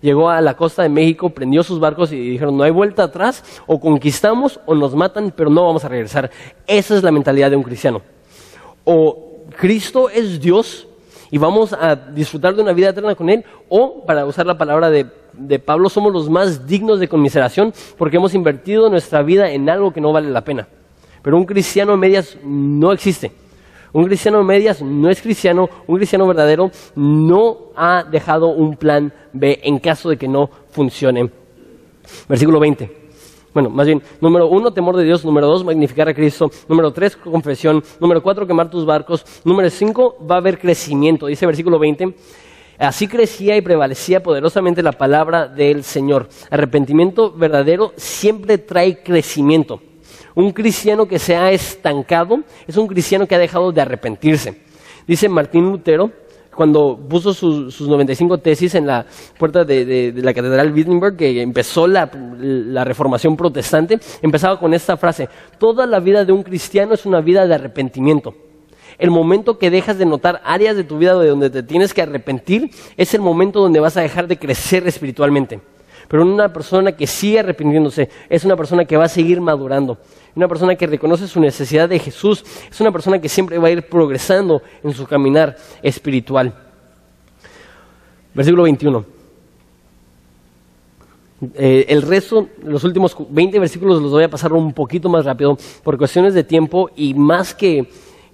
[0.00, 3.44] Llegó a la costa de México, prendió sus barcos y dijeron, no hay vuelta atrás,
[3.66, 6.30] o conquistamos o nos matan, pero no vamos a regresar.
[6.66, 8.00] Esa es la mentalidad de un cristiano
[8.84, 10.86] o Cristo es Dios
[11.30, 14.88] y vamos a disfrutar de una vida eterna con Él, o, para usar la palabra
[14.88, 15.04] de,
[15.58, 20.00] Pablo, somos los más dignos de conmiseración porque hemos invertido nuestra vida en algo que
[20.00, 20.68] no vale la pena.
[21.22, 23.32] Pero un cristiano medias no existe.
[23.92, 29.58] Un cristiano medias no es cristiano, un cristiano verdadero no ha dejado un plan B
[29.64, 31.28] en caso de que no funcione.
[32.28, 33.03] Versículo 20.
[33.54, 35.24] Bueno, más bien, número uno, temor de Dios.
[35.24, 36.50] Número dos, magnificar a Cristo.
[36.68, 37.84] Número tres, confesión.
[38.00, 39.24] Número cuatro, quemar tus barcos.
[39.44, 41.26] Número cinco, va a haber crecimiento.
[41.26, 42.14] Dice versículo 20.
[42.78, 46.28] Así crecía y prevalecía poderosamente la palabra del Señor.
[46.50, 49.80] Arrepentimiento verdadero siempre trae crecimiento.
[50.34, 54.62] Un cristiano que se ha estancado es un cristiano que ha dejado de arrepentirse.
[55.06, 56.10] Dice Martín Lutero,
[56.54, 59.06] cuando puso sus, 95 tesis en la
[59.38, 62.06] puerta de, la Catedral Wittenberg, que empezó la,
[62.84, 67.46] reformación protestante, empezaba con esta frase, toda la vida de un cristiano es una vida
[67.46, 68.34] de arrepentimiento.
[68.98, 72.02] El momento que dejas de notar áreas de tu vida de donde te tienes que
[72.02, 75.60] arrepentir es el momento donde vas a dejar de crecer espiritualmente.
[76.08, 79.98] Pero una persona que sigue arrepintiéndose es una persona que va a seguir madurando.
[80.34, 83.70] Una persona que reconoce su necesidad de Jesús es una persona que siempre va a
[83.70, 86.52] ir progresando en su caminar espiritual.
[88.34, 89.04] Versículo 21.
[91.54, 95.56] Eh, el resto, los últimos 20 versículos los voy a pasar un poquito más rápido
[95.82, 97.88] por cuestiones de tiempo y más que,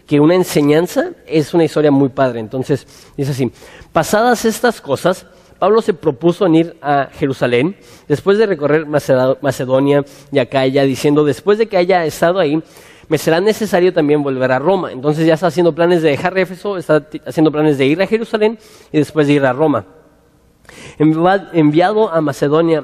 [0.06, 2.40] que una enseñanza, es una historia muy padre.
[2.40, 3.50] Entonces, dice así,
[3.92, 5.26] pasadas estas cosas,
[5.60, 7.76] Pablo se propuso en ir a Jerusalén
[8.08, 12.62] después de recorrer Macedonia y Acaya, diciendo, después de que haya estado ahí,
[13.08, 14.90] me será necesario también volver a Roma.
[14.90, 18.58] Entonces ya está haciendo planes de dejar Éfeso, está haciendo planes de ir a Jerusalén
[18.90, 19.84] y después de ir a Roma.
[20.98, 22.82] Enviado a Macedonia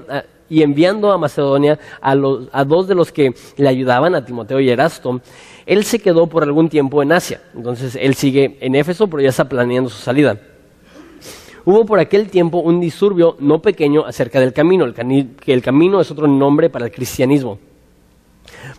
[0.51, 2.13] y enviando a Macedonia a,
[2.53, 5.23] a dos de los que le ayudaban, a Timoteo y Erasto,
[5.65, 7.41] él se quedó por algún tiempo en Asia.
[7.55, 10.39] Entonces él sigue en Éfeso, pero ya está planeando su salida.
[11.67, 16.09] Hubo por aquel tiempo un disturbio no pequeño acerca del camino, que el camino es
[16.13, 17.59] otro nombre para el cristianismo.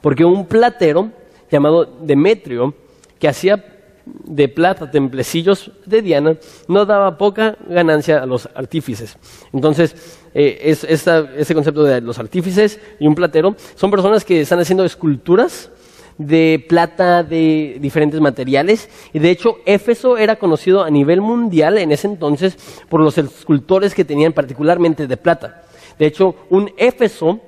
[0.01, 1.11] Porque un platero
[1.51, 2.73] llamado Demetrio,
[3.19, 3.61] que hacía
[4.05, 6.37] de plata templecillos de Diana,
[6.69, 9.17] no daba poca ganancia a los artífices.
[9.51, 14.59] Entonces, eh, es, ese concepto de los artífices y un platero son personas que están
[14.59, 15.69] haciendo esculturas
[16.17, 18.89] de plata, de diferentes materiales.
[19.13, 22.57] Y de hecho, Éfeso era conocido a nivel mundial en ese entonces
[22.89, 25.63] por los escultores que tenían particularmente de plata.
[25.99, 27.39] De hecho, un Éfeso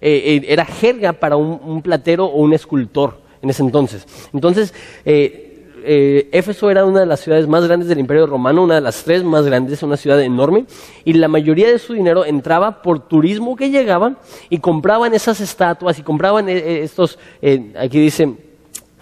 [0.00, 4.06] eh, eh, era jerga para un, platero o un escultor en ese entonces.
[4.32, 4.74] Entonces,
[5.04, 5.45] eh,
[5.86, 9.04] eh, Éfeso era una de las ciudades más grandes del Imperio Romano, una de las
[9.04, 10.66] tres más grandes, una ciudad enorme,
[11.04, 14.16] y la mayoría de su dinero entraba por turismo que llegaba
[14.50, 17.18] y compraban esas estatuas y compraban eh, eh, estos,
[17.78, 18.34] aquí dice,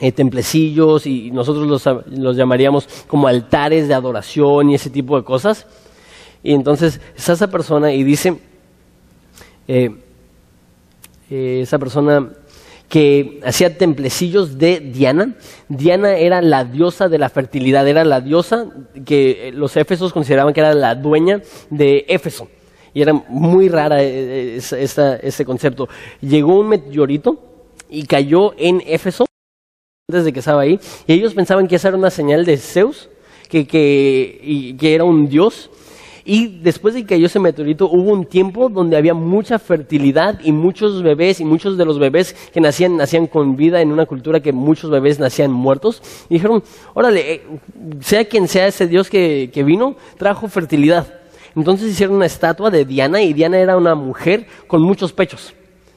[0.00, 5.24] eh, templecillos y nosotros los, los, llamaríamos como altares de adoración y ese tipo de
[5.24, 5.66] cosas.
[6.42, 8.36] Y entonces está esa persona y dice,
[9.68, 9.94] eh,
[11.30, 12.28] eh, esa persona
[12.94, 15.34] que hacía templecillos de Diana.
[15.68, 18.68] Diana era la diosa de la fertilidad, era la diosa
[19.04, 22.46] que los éfesos consideraban que era la dueña de Éfeso.
[22.92, 25.88] Y era muy rara ese concepto.
[26.20, 27.36] Llegó un meteorito
[27.90, 29.26] y cayó en Éfeso
[30.08, 30.78] antes de que estaba ahí,
[31.08, 33.08] y ellos pensaban que esa era una señal de Zeus,
[33.48, 35.68] que, que era un dios,
[36.24, 40.52] y después de que cayó ese meteorito, hubo un tiempo donde había mucha fertilidad y
[40.52, 44.40] muchos bebés, y muchos de los bebés que nacían, nacían con vida en una cultura
[44.40, 46.02] que muchos bebés nacían muertos.
[46.30, 46.62] Y dijeron,
[46.94, 47.42] órale, eh,
[48.00, 51.06] sea quien sea ese Dios que, que vino, trajo fertilidad.
[51.54, 55.52] Entonces hicieron una estatua de Diana, y Diana era una mujer con muchos pechos.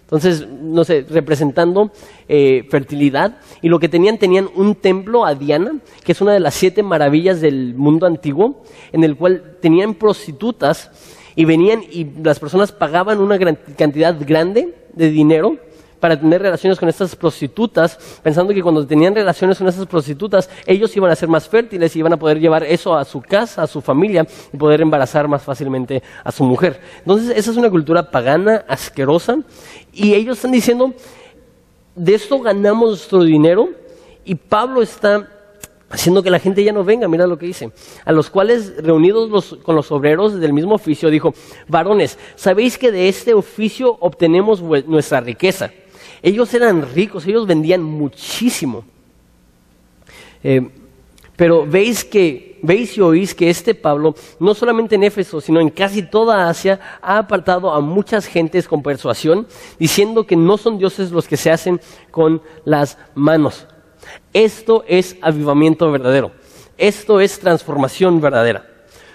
[0.08, 1.92] Entonces, no sé, representando
[2.30, 3.40] eh, fertilidad.
[3.62, 6.82] Y lo que tenían, tenían un templo a Diana, que es una de las siete
[6.82, 10.92] maravillas del mundo antiguo, en el cual tenían prostitutas
[11.36, 15.58] y venían y las personas pagaban una gran cantidad grande de dinero
[16.00, 20.96] para tener relaciones con estas prostitutas, pensando que cuando tenían relaciones con estas prostitutas, ellos
[20.96, 23.68] iban a ser más fértiles y iban a poder llevar eso a su casa, a
[23.68, 26.80] su familia y poder embarazar más fácilmente a su mujer.
[27.00, 29.40] Entonces, esa es una cultura pagana, asquerosa,
[29.92, 30.94] y ellos están diciendo,
[31.96, 33.70] de esto ganamos nuestro dinero,
[34.24, 35.30] y Pablo está
[35.90, 37.72] haciendo que la gente ya no venga, mira lo que dice,
[38.04, 41.34] a los cuales reunidos con los obreros del mismo oficio, dijo,
[41.68, 45.72] varones, sabéis que de este oficio obtenemos nuestra riqueza.
[46.22, 48.84] Ellos eran ricos, ellos vendían muchísimo.
[50.44, 50.70] Eh,
[51.36, 55.70] pero veis que, veis y oís que este Pablo, no solamente en Éfeso, sino en
[55.70, 59.48] casi toda Asia, ha apartado a muchas gentes con persuasión,
[59.78, 63.68] diciendo que no son dioses los que se hacen con las manos.
[64.34, 66.32] Esto es avivamiento verdadero.
[66.78, 68.66] Esto es transformación verdadera.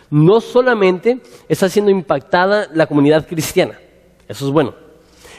[0.08, 3.78] No solamente está siendo impactada la comunidad cristiana,
[4.28, 4.74] eso es bueno,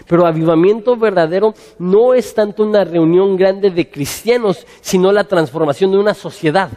[0.08, 5.98] pero avivamiento verdadero no es tanto una reunión grande de cristianos, sino la transformación de
[5.98, 6.70] una sociedad.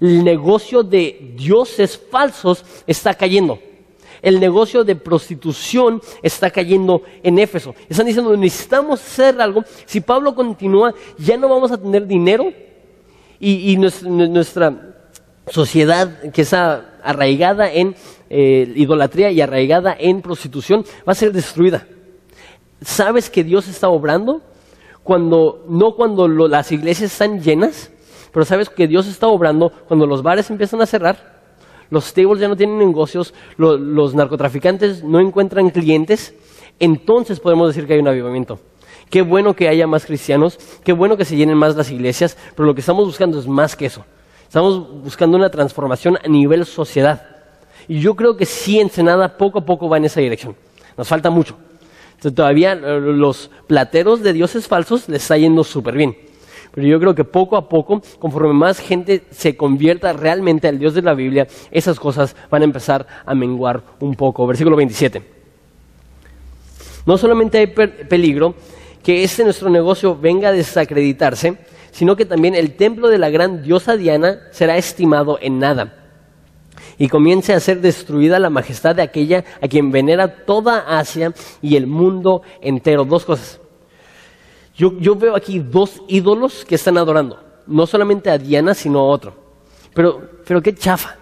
[0.00, 3.58] El negocio de dioses falsos está cayendo.
[4.20, 7.74] El negocio de prostitución está cayendo en Éfeso.
[7.88, 9.64] Están diciendo, necesitamos hacer algo.
[9.84, 12.52] Si Pablo continúa, ya no vamos a tener dinero
[13.40, 14.94] y, nuestra,
[15.48, 17.96] sociedad que está arraigada en
[18.30, 21.84] eh, idolatría y arraigada en prostitución va a ser destruida
[22.84, 24.42] sabes que Dios está obrando
[25.02, 27.90] cuando no cuando las iglesias están llenas,
[28.32, 31.42] pero sabes que Dios está obrando cuando los bares empiezan a cerrar,
[31.90, 36.34] los tables ya no tienen negocios, los narcotraficantes no encuentran clientes,
[36.78, 38.58] entonces podemos decir que hay un avivamiento.
[39.10, 42.66] Qué bueno que haya más cristianos, qué bueno que se llenen más las iglesias, pero
[42.66, 44.04] lo que estamos buscando es más que eso.
[44.44, 47.26] Estamos buscando una transformación a nivel sociedad.
[47.88, 50.56] Y yo creo que sí, Ensenada poco a poco va en esa dirección.
[50.96, 51.56] Nos falta mucho
[52.30, 56.16] todavía eh, los plateros de dioses falsos les está yendo súper bien.
[56.74, 60.94] Pero yo creo que poco a poco, conforme más gente se convierta realmente al Dios
[60.94, 64.46] de la Biblia, esas cosas van a empezar a menguar un poco.
[64.46, 65.22] Versículo 27.
[67.04, 68.54] No solamente hay peligro
[69.02, 71.58] que este nuestro negocio venga a desacreditarse,
[71.90, 76.01] sino que también el templo de la gran diosa Diana será estimado en nada
[76.98, 81.76] y comience a ser destruida la majestad de aquella a quien venera toda Asia y
[81.76, 83.04] el mundo entero.
[83.04, 83.60] Dos cosas.
[84.74, 89.34] Yo, veo aquí dos ídolos que están adorando, no solamente a Diana, sino a otro.
[89.94, 91.16] Pero, pero qué chafa.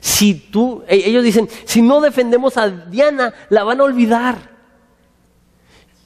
[0.00, 4.56] Si tú, e, ellos dicen, si no defendemos a Diana, la van a olvidar.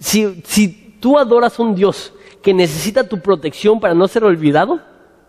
[0.00, 4.80] Si, si tú adoras a un Dios que necesita tu protección para no ser olvidado,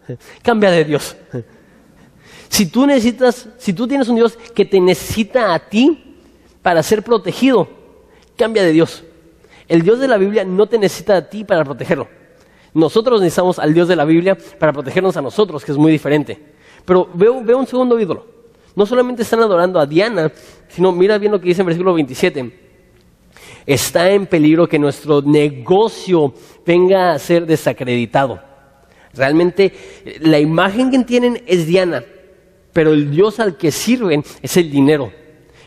[0.42, 1.16] cambia de Dios.
[2.52, 6.18] Si tú necesitas, si tú tienes un Dios que te necesita a ti
[6.62, 7.70] para ser protegido,
[8.36, 9.06] cambia de Dios.
[9.70, 12.10] El Dios de la Biblia no te necesita a ti para protegerlo.
[12.74, 16.40] Nosotros necesitamos al Dios de la Biblia para protegernos a nosotros, que es muy diferente.
[16.84, 18.26] Pero veo, veo un segundo ídolo.
[18.76, 20.30] No solamente están adorando a Diana,
[20.68, 22.52] sino mira bien lo que dice en versículo 27.
[23.66, 26.34] Está en peligro que nuestro negocio
[26.66, 28.42] venga a ser desacreditado.
[29.14, 29.72] Realmente
[30.20, 32.04] la imagen que tienen es Diana,
[32.74, 35.12] pero el Dios al que sirven es el dinero.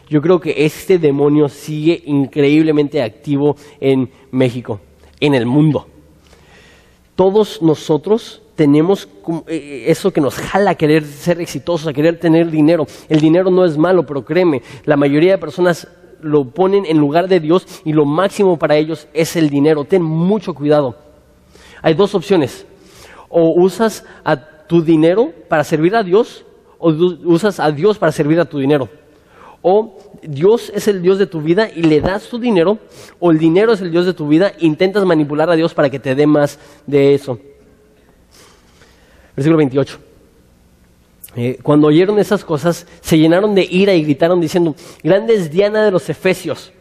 [0.08, 4.80] Yo creo que este demonio sigue increíblemente activo en México,
[5.20, 5.86] en el mundo.
[7.16, 9.08] Todos nosotros tenemos
[9.48, 12.86] eh, eso que nos jala a querer ser exitosos, a querer tener dinero.
[13.08, 15.88] El dinero no es malo, pero créeme, la mayoría de personas
[16.20, 19.84] lo ponen en lugar de Dios y lo máximo para ellos es el dinero.
[19.84, 20.96] Ten mucho cuidado.
[21.82, 22.66] Hay dos opciones.
[23.36, 26.44] o usas a tu dinero para servir a Dios
[26.78, 28.88] o usas a Dios para servir a tu dinero.
[29.62, 32.78] O Dios es el Dios de tu vida y le das tu dinero,
[33.18, 35.88] o el dinero es el Dios de tu vida e intentas manipular a Dios para
[35.88, 37.38] que te dé más de eso.
[39.34, 39.98] Versículo 28.
[41.36, 45.84] Eh, cuando oyeron esas cosas, se llenaron de ira y gritaron diciendo, grande es Diana
[45.84, 46.72] de los Efesios.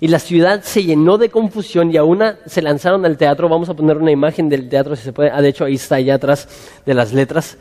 [0.00, 3.48] Y la ciudad se llenó de confusión y a una se lanzaron al teatro.
[3.48, 5.30] Vamos a poner una imagen del teatro si se puede.
[5.30, 6.48] Ah, de hecho, ahí está allá atrás
[6.84, 7.56] de las letras.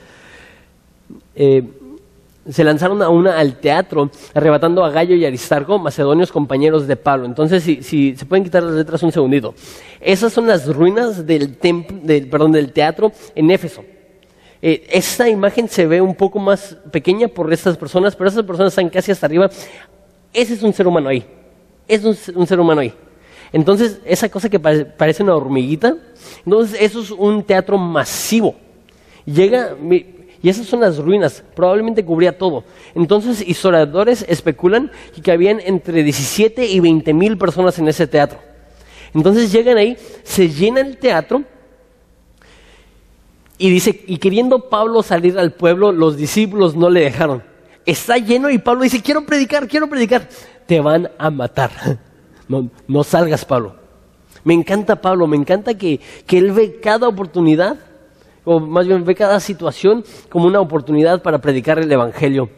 [1.35, 1.63] Eh,
[2.49, 7.25] se lanzaron a una al teatro, arrebatando a Gallo y Aristarco, macedonios compañeros de Pablo.
[7.25, 9.53] Entonces, si, se pueden quitar las letras un segundito.
[10.01, 13.83] Esas son las ruinas del, del, del teatro en Éfeso.
[14.61, 18.71] Eh, esta imagen se ve un poco más pequeña por estas personas, pero esas personas
[18.71, 19.49] están casi hasta arriba.
[20.33, 21.25] Ese es un ser humano ahí.
[21.87, 22.93] Es un, ser humano ahí.
[23.51, 25.95] Entonces, esa cosa que parece una hormiguita,
[26.45, 28.55] entonces eso es un teatro masivo.
[29.25, 29.75] Llega,
[30.43, 32.65] y esas son las ruinas, probablemente cubría todo.
[32.93, 34.91] Entonces, historiadores especulan
[35.23, 38.39] que habían entre 17 y 20 mil personas en ese teatro.
[39.13, 41.43] Entonces llegan ahí, se llena el teatro
[43.57, 47.41] y dice, y queriendo Pablo salir al pueblo, los discípulos no le dejaron.
[47.85, 50.27] Está lleno y Pablo dice, quiero predicar, quiero predicar.
[50.65, 51.71] Te van a matar.
[52.45, 53.77] No, no salgas, Pablo.
[54.43, 57.77] Me encanta Pablo, me encanta que, que él ve cada oportunidad,
[58.45, 62.49] o más bien ve cada situación como una oportunidad para predicar el Evangelio.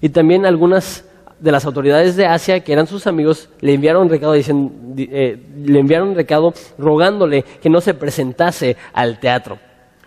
[0.00, 1.04] Y también algunas
[1.38, 5.78] de las autoridades de Asia, que eran sus amigos, le enviaron recado, diciendo, eh, le
[5.78, 9.58] enviaron recado rogándole que no se presentase al teatro.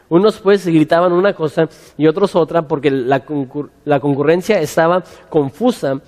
[0.10, 1.68] Unos pues gritaban una cosa
[1.98, 3.22] y otros otra porque la,
[4.00, 6.02] concurrencia estaba confusa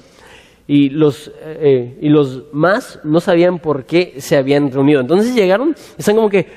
[0.68, 5.00] y los, eh, y los más no sabían por qué se habían reunido.
[5.00, 6.48] Entonces llegaron, están como que,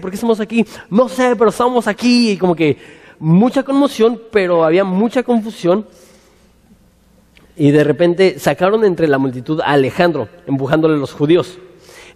[0.00, 0.64] ¿por qué estamos aquí?
[0.90, 2.32] No sé, pero estamos aquí.
[2.32, 2.76] Y como que
[3.18, 5.86] mucha conmoción, pero había mucha confusión.
[7.56, 11.58] Y de repente sacaron entre la multitud a Alejandro, empujándole a los judíos.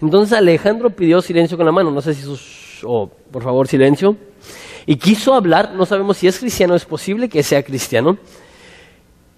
[0.00, 1.90] Entonces Alejandro pidió silencio con la mano.
[1.90, 2.80] No sé si sus...
[2.84, 4.16] Oh, por favor, silencio
[4.86, 8.18] y quiso hablar, no sabemos si es cristiano, es posible que sea cristiano,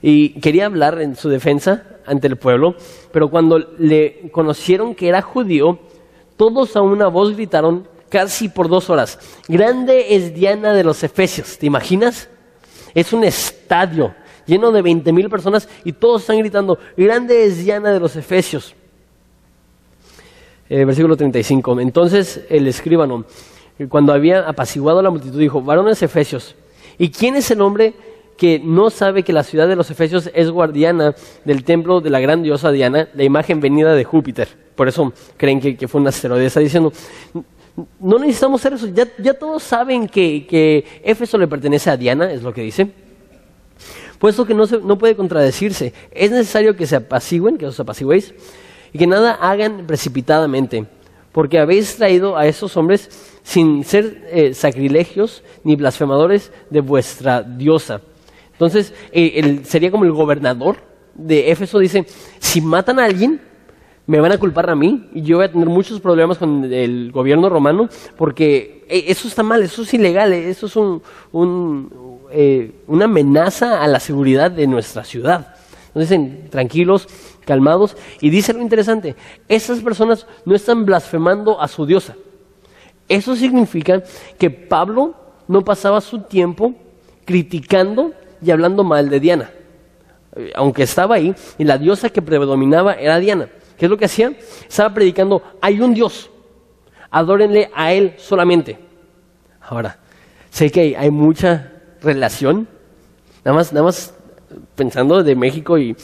[0.07, 2.77] y quería hablar en su defensa ante el pueblo,
[3.11, 5.79] pero cuando le conocieron que era judío,
[6.37, 11.57] todos a una voz gritaron casi por dos horas, grande es Diana de los Efesios,
[11.57, 12.29] ¿te imaginas?
[12.95, 17.91] Es un estadio lleno de 20 mil personas y todos están gritando, grande es Diana
[17.91, 18.75] de los Efesios.
[20.69, 21.81] Eh, versículo 35.
[21.81, 23.25] Entonces el escribano
[23.89, 26.55] cuando había apaciguado la multitud, dijo, varones efesios,
[26.99, 27.95] ¿y quién es el hombre
[28.37, 31.15] que no sabe que la ciudad de los efesios es guardiana
[31.45, 34.49] del templo de la gran diosa Diana, la imagen venida de Júpiter?
[34.75, 36.47] Por eso creen que, fue un asteroide.
[36.47, 36.93] Está diciendo,
[38.01, 42.43] no necesitamos hacer eso, ya, todos saben que, que, Éfeso le pertenece a Diana, es
[42.43, 42.91] lo que dice.
[44.19, 48.35] Puesto que no, no puede contradecirse, es necesario que se apacigüen, que os apacigüéis,
[48.93, 50.87] y que nada hagan precipitadamente
[51.35, 53.11] porque habéis traído a esos hombres
[53.43, 58.01] sin ser eh, sacrilegios ni blasfemadores de vuestra diosa.
[58.55, 60.77] Entonces, eh, sería como el gobernador
[61.15, 62.07] de Éfeso dice,
[62.39, 63.41] si matan a alguien,
[64.07, 67.11] me van a culpar a mí y yo voy a tener muchos problemas con el
[67.11, 73.89] gobierno romano porque eh, eso está mal, eso es ilegal, eso es una amenaza a
[73.89, 75.55] la seguridad de nuestra ciudad.
[75.95, 77.09] Entonces tranquilos,
[77.45, 77.97] calmados.
[78.21, 79.15] Y dice algo interesante,
[79.49, 82.17] esas personas no están blasfemando a su diosa.
[83.09, 84.03] Eso significa
[84.39, 85.15] que Pablo
[85.47, 86.75] no pasaba su tiempo
[87.25, 88.13] criticando
[88.45, 89.51] y hablando mal de Diana.
[90.37, 93.49] Eh, aunque estaba ahí, y la diosa que predominaba era Diana.
[93.79, 94.33] ¿Qué es lo que hacía?
[94.69, 96.31] Estaba predicando, hay un Dios,
[97.11, 98.79] adórenle a Él solamente.
[99.61, 99.99] Ahora,
[100.51, 101.73] sé que hay mucha
[102.03, 102.69] relación,
[103.45, 104.15] nada más, nada más
[104.75, 105.97] pensando de México y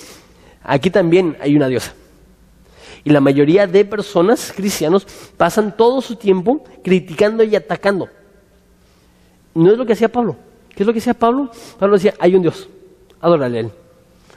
[0.62, 1.92] aquí también hay una diosa.
[3.04, 8.08] Y la mayoría de personas cristianos pasan todo su tiempo criticando y atacando.
[9.54, 10.36] No es lo que hacía Pablo.
[10.74, 11.50] ¿Qué es lo que hacía Pablo?
[11.78, 12.68] Pablo decía, hay un Dios,
[13.20, 13.70] adórale a Él.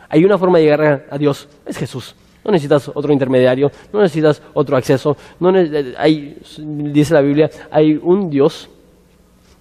[0.09, 2.15] Hay una forma de llegar a Dios, es Jesús.
[2.43, 5.15] No necesitas otro intermediario, no necesitas otro acceso.
[5.39, 5.53] No
[5.97, 8.69] hay, dice la Biblia, hay un Dios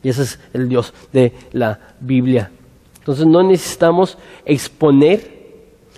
[0.03, 2.51] y ese es el Dios de la Biblia.
[2.99, 5.43] Entonces no necesitamos exponer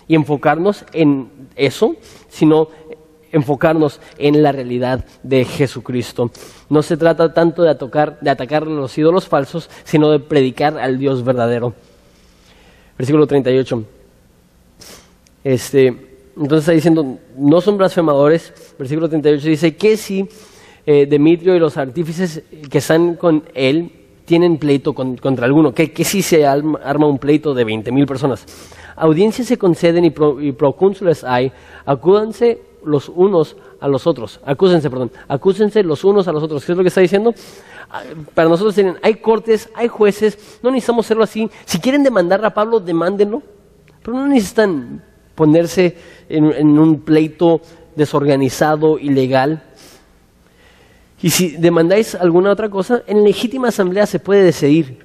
[0.06, 1.96] y enfocarnos en eso,
[2.28, 2.68] sino
[3.34, 6.30] enfocarnos en la realidad de Jesucristo.
[6.70, 11.24] No se trata tanto de atacar, de los ídolos falsos, sino de predicar al Dios
[11.24, 11.74] verdadero.
[12.96, 13.84] Versículo 38.
[15.42, 15.88] Este,
[16.36, 18.52] entonces está diciendo, no son blasfemadores.
[18.78, 20.28] Versículo 38 dice que si
[20.86, 23.90] eh, Demetrio y los artífices que están con él
[24.24, 28.46] tienen pleito contra alguno, que, si se arma, un pleito de 20 mil personas.
[28.96, 31.52] Audiencias se conceden y, procónsules hay,
[31.84, 36.64] acúdense los unos a los otros, acúsense, perdón, acúsense los unos a los otros.
[36.64, 37.34] ¿Qué es lo que está diciendo?
[37.90, 38.02] Ah,
[38.34, 41.50] para nosotros tienen, hay cortes, hay jueces, no necesitamos hacerlo así.
[41.64, 43.42] Si quieren demandar a Pablo, demándenlo,
[44.02, 45.02] pero no necesitan
[45.34, 45.96] ponerse
[46.28, 47.60] en un pleito
[47.96, 49.62] desorganizado, ilegal.
[51.22, 54.98] Y si demandáis alguna otra cosa, en legítima asamblea se puede decidir.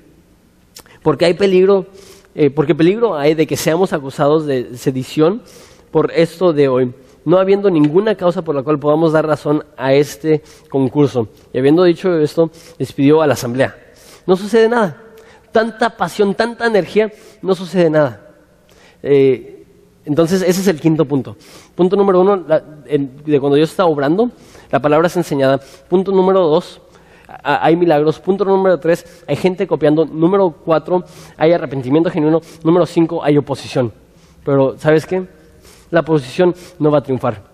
[1.02, 1.88] Porque hay peligro,
[2.36, 5.42] eh, porque peligro hay de que seamos acusados de sedición
[5.92, 6.94] por esto de hoy,
[7.30, 11.28] no habiendo ninguna causa por la cual podamos dar razón a este concurso.
[11.54, 12.50] Y habiendo dicho esto,
[12.80, 13.76] despidió a la asamblea.
[14.26, 14.98] No sucede nada.
[15.52, 17.12] Tanta pasión, tanta energía,
[17.44, 18.34] no sucede nada.
[19.04, 19.64] Eh,
[20.06, 21.38] entonces, ese es el quinto punto.
[21.76, 24.32] Punto número uno, de cuando Dios está obrando,
[24.72, 25.60] la palabra es enseñada.
[25.88, 26.82] Punto número dos,
[27.44, 28.20] hay milagros.
[28.20, 30.04] Punto número tres, hay gente copiando.
[30.04, 31.04] Número cuatro,
[31.38, 32.42] hay arrepentimiento genuino.
[32.64, 33.94] Número cinco, hay oposición.
[34.44, 35.39] Pero, ¿sabes qué?
[35.92, 37.50] La oposición no va a triunfar.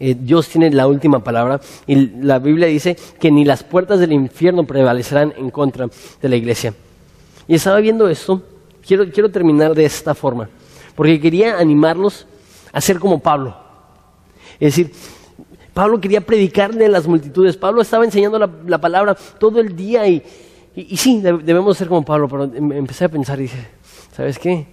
[0.00, 4.12] Eh, Dios tiene la última palabra y la Biblia dice que ni las puertas del
[4.12, 5.88] infierno prevalecerán en contra
[6.20, 6.72] de la iglesia.
[7.48, 8.42] Y estaba viendo esto,
[8.86, 10.48] quiero, quiero terminar de esta forma,
[10.94, 12.26] porque quería animarnos
[12.72, 13.56] a ser como Pablo.
[14.60, 14.92] Es decir,
[15.74, 17.56] Pablo quería predicarle a las multitudes.
[17.56, 20.22] Pablo estaba enseñando la, palabra todo el día y,
[20.74, 23.66] y, sí, debemos ser como Pablo, pero em, empecé a pensar y dije,
[24.12, 24.66] ¿sabes qué?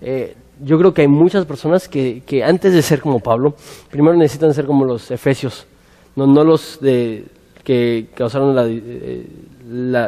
[0.00, 3.54] Eh, yo creo que hay muchas personas que, que, antes de ser como Pablo,
[3.90, 5.66] primero necesitan ser como los efesios,
[6.16, 7.24] no, no los de,
[7.68, 9.26] que causaron eh,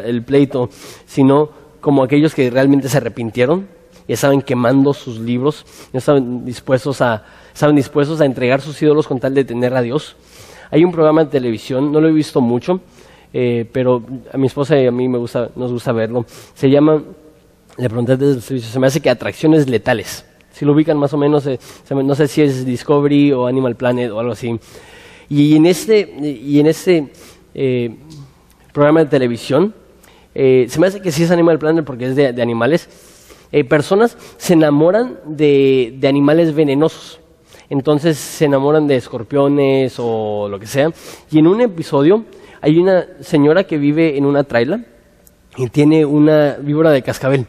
[0.06, 0.70] el pleito,
[1.04, 1.50] sino
[1.82, 3.68] como aquellos que realmente se arrepintieron
[4.08, 7.22] y estaban quemando sus libros, estaban dispuestos a,
[7.52, 10.16] estaban dispuestos a entregar sus ídolos con tal de tener a Dios.
[10.70, 12.80] Hay un programa de televisión, no lo he visto mucho,
[13.34, 16.24] eh, pero a mi esposa y a mí me gusta, nos gusta verlo.
[16.54, 17.02] Se llama,
[17.76, 20.24] le pregunté desde el servicio, se me hace que Atracciones Letales.
[20.60, 21.58] Si lo ubican más o menos, eh,
[21.88, 24.60] no sé si es Discovery o Animal Planet o algo así.
[25.30, 27.10] Y en este, y en este
[27.54, 27.96] eh,
[28.70, 29.72] programa de televisión,
[30.34, 32.90] se me hace que sí es Animal Planet porque es de, animales,
[33.70, 37.20] personas se enamoran de, de animales venenosos.
[37.70, 40.92] Entonces se enamoran de escorpiones o lo que sea.
[41.30, 42.26] Y en un episodio
[42.60, 44.84] hay una señora que vive en una traila
[45.56, 47.46] y tiene una víbora de cascabel.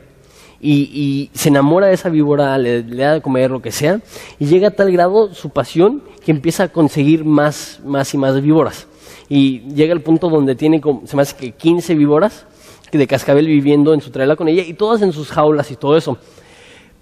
[0.64, 3.99] Y, se enamora de esa víbora, le, da de comer lo que sea,
[4.38, 8.39] y llega a tal grado su pasión que empieza a conseguir más, más y más
[8.41, 8.88] víboras.
[9.28, 12.45] Y llega al punto donde tiene, se me hace que 15 víboras
[12.91, 15.97] de cascabel viviendo en su traila con ella, y todas en sus jaulas y todo
[15.97, 16.18] eso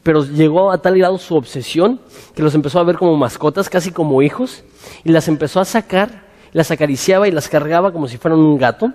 [0.04, 2.00] pero llegó a tal grado su obsesión
[2.36, 4.64] que los empezó a ver como mascotas, casi como hijos,
[5.04, 8.92] y las empezó a sacar, las acariciaba y las cargaba como si fueran un gato.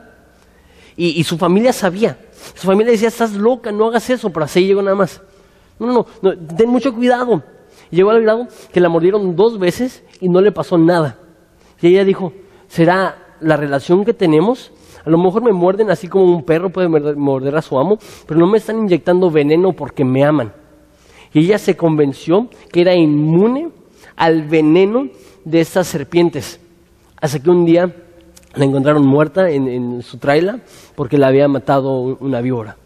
[0.97, 2.19] Y, su familia sabía.
[2.55, 5.21] Su familia decía, estás loca, no hagas eso, pero así llegó nada más.
[5.79, 7.43] No, no, no, ten mucho cuidado.
[7.91, 11.19] llegó al grado que la mordieron dos veces y no le pasó nada.
[11.81, 12.33] Y ella dijo,
[12.69, 14.73] ¿será la relación que tenemos?
[15.05, 18.41] A lo mejor me muerden así como un perro puede morder a su amo, pero
[18.41, 20.53] no me están inyectando veneno porque me aman.
[21.33, 23.71] Y ella se convenció que era inmune
[24.17, 25.09] al veneno
[25.45, 26.61] de estas serpientes.
[27.21, 27.95] Hasta que un día
[28.57, 30.61] la encontraron muerta en, su traila
[30.95, 32.77] porque la había matado una víbora.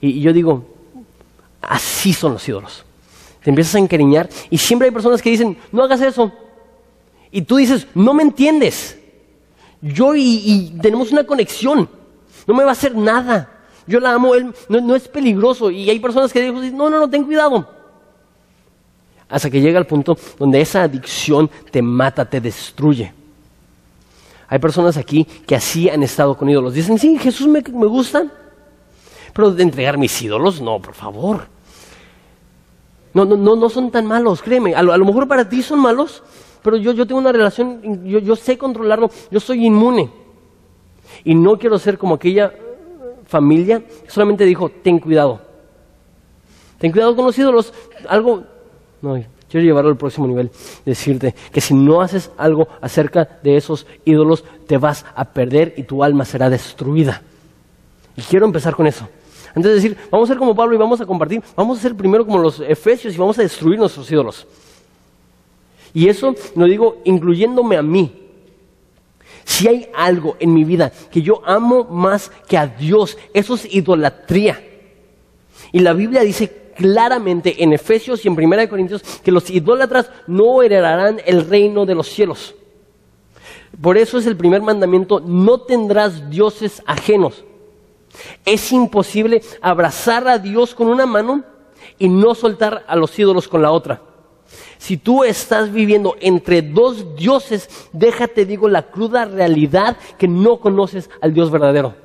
[0.00, 0.64] Y, yo digo,
[1.60, 2.84] así son los ídolos.
[3.42, 6.32] Te empiezas a encariñar y siempre hay personas que dicen, no hagas eso.
[7.30, 8.98] Y tú dices, no me entiendes.
[9.82, 11.88] Yo y, tenemos una conexión.
[12.46, 13.50] No me va a hacer nada.
[13.86, 15.70] Yo la amo, él no, es peligroso.
[15.70, 17.68] Y hay personas que dicen, no, no, no, ten cuidado.
[19.28, 23.12] Hasta que llega el punto donde esa adicción te mata, te destruye.
[24.54, 26.74] Hay personas aquí que así han estado con ídolos.
[26.74, 28.24] Dicen, sí, Jesús me, gusta,
[29.32, 31.48] pero de entregar mis ídolos, no, por favor.
[33.14, 34.76] No, no, no, no son tan malos, créeme.
[34.76, 36.22] A lo, mejor para ti son malos,
[36.62, 40.08] pero yo, yo tengo una relación, yo, yo sé controlarlo, yo soy inmune.
[41.24, 42.54] Y no quiero ser como aquella
[43.26, 45.40] familia que solamente dijo, ten cuidado.
[46.78, 47.74] Ten cuidado con los ídolos.
[48.08, 48.44] Algo,
[49.02, 49.20] no,
[49.54, 50.50] quiero llevarlo al próximo nivel.
[50.84, 55.84] Decirte que si no haces algo acerca de esos ídolos, te vas a perder y
[55.84, 57.22] tu alma será destruida.
[58.16, 59.08] Y quiero empezar con eso.
[59.54, 61.94] Antes de decir, vamos a ser como Pablo y vamos a compartir, vamos a ser
[61.94, 64.44] primero como los efesios y vamos a destruir nuestros ídolos.
[65.92, 68.12] Y eso lo digo incluyéndome a mí.
[69.44, 73.72] Si hay algo en mi vida que yo amo más que a Dios, eso es
[73.72, 74.60] idolatría.
[75.70, 80.62] Y la Biblia dice claramente en Efesios y en 1 Corintios que los idólatras no
[80.62, 82.54] heredarán el reino de los cielos.
[83.80, 87.44] Por eso es el primer mandamiento, no tendrás dioses ajenos.
[88.44, 91.42] Es imposible abrazar a Dios con una mano
[91.98, 94.00] y no soltar a los ídolos con la otra.
[94.78, 101.10] Si tú estás viviendo entre dos dioses, déjate, digo, la cruda realidad que no conoces
[101.20, 102.03] al Dios verdadero.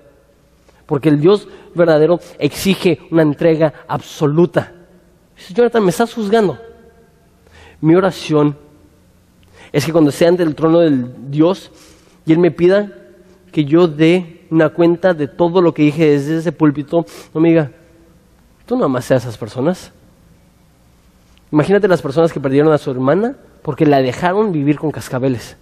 [0.89, 4.73] Porque el Dios verdadero exige una entrega absoluta.
[5.53, 6.57] Jonathan, me estás juzgando.
[7.79, 8.57] Mi oración
[9.71, 11.71] es que cuando esté ante el trono del Dios
[12.25, 12.91] y Él me pida
[13.51, 17.49] que yo dé una cuenta de todo lo que dije desde ese púlpito, no me
[17.49, 17.71] diga,
[18.65, 19.91] tú no amas a esas personas.
[21.51, 25.55] Imagínate las personas que perdieron a su hermana porque la dejaron vivir con cascabeles.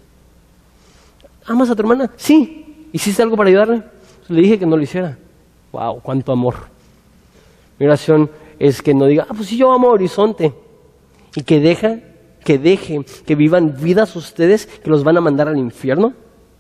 [1.46, 2.12] ¿Amas a tu hermana?
[2.16, 2.88] Sí.
[2.94, 3.97] ¿Hiciste algo para ayudarle?
[4.30, 5.18] Le dije que no lo hiciera.
[5.72, 6.02] ¡Wow!
[6.02, 6.56] ¡Cuánto amor!
[7.80, 10.54] Mi oración es que no diga, ah, pues sí, yo amo Horizonte.
[11.36, 12.00] Y que deja,
[12.44, 16.14] que deje que vivan vidas ustedes que los van a mandar al infierno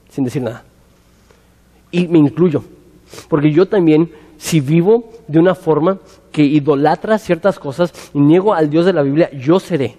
[0.09, 0.63] sin decir nada.
[1.91, 2.63] Y me incluyo.
[3.28, 5.99] Porque yo también, si vivo de una forma
[6.32, 9.97] que idolatra ciertas cosas y niego al Dios de la Biblia, yo seré.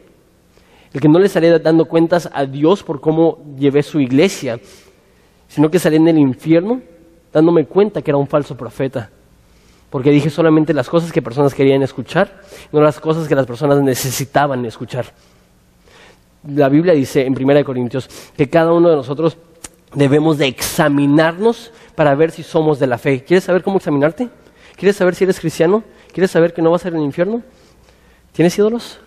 [0.92, 4.60] El que no le estaré dando cuentas a Dios por cómo llevé su iglesia,
[5.48, 6.80] sino que estaré en el infierno
[7.38, 9.10] dándome cuenta que era un falso profeta.
[9.90, 13.80] Porque dije solamente las cosas que personas querían escuchar, no las cosas que las personas
[13.80, 15.06] necesitaban escuchar.
[16.46, 19.36] La Biblia dice en 1 Corintios que cada uno de nosotros
[19.94, 23.24] debemos de examinarnos para ver si somos de la fe.
[23.24, 24.28] ¿Quieres saber cómo examinarte?
[24.76, 25.82] ¿Quieres saber si eres cristiano?
[26.12, 27.42] ¿Quieres saber que no vas a ir al infierno?
[28.32, 28.98] ¿Tienes ídolos?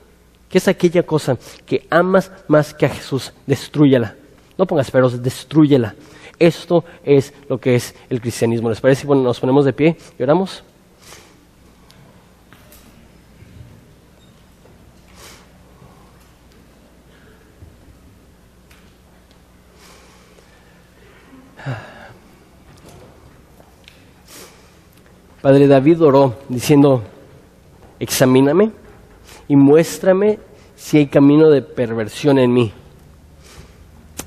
[0.50, 3.32] ¿Qué es aquella cosa que amas más que a Jesús?
[3.46, 4.16] Destrúyela.
[4.58, 5.96] No pongas peros, destrúyela.
[6.42, 8.68] Esto es lo que es el cristianismo.
[8.68, 10.64] ¿Les parece si nos ponemos de pie y oramos?
[25.44, 27.04] Padre David oró diciendo,
[28.00, 28.72] examíname
[29.48, 30.40] y muéstrame
[30.76, 32.74] si hay camino de perversión en mí.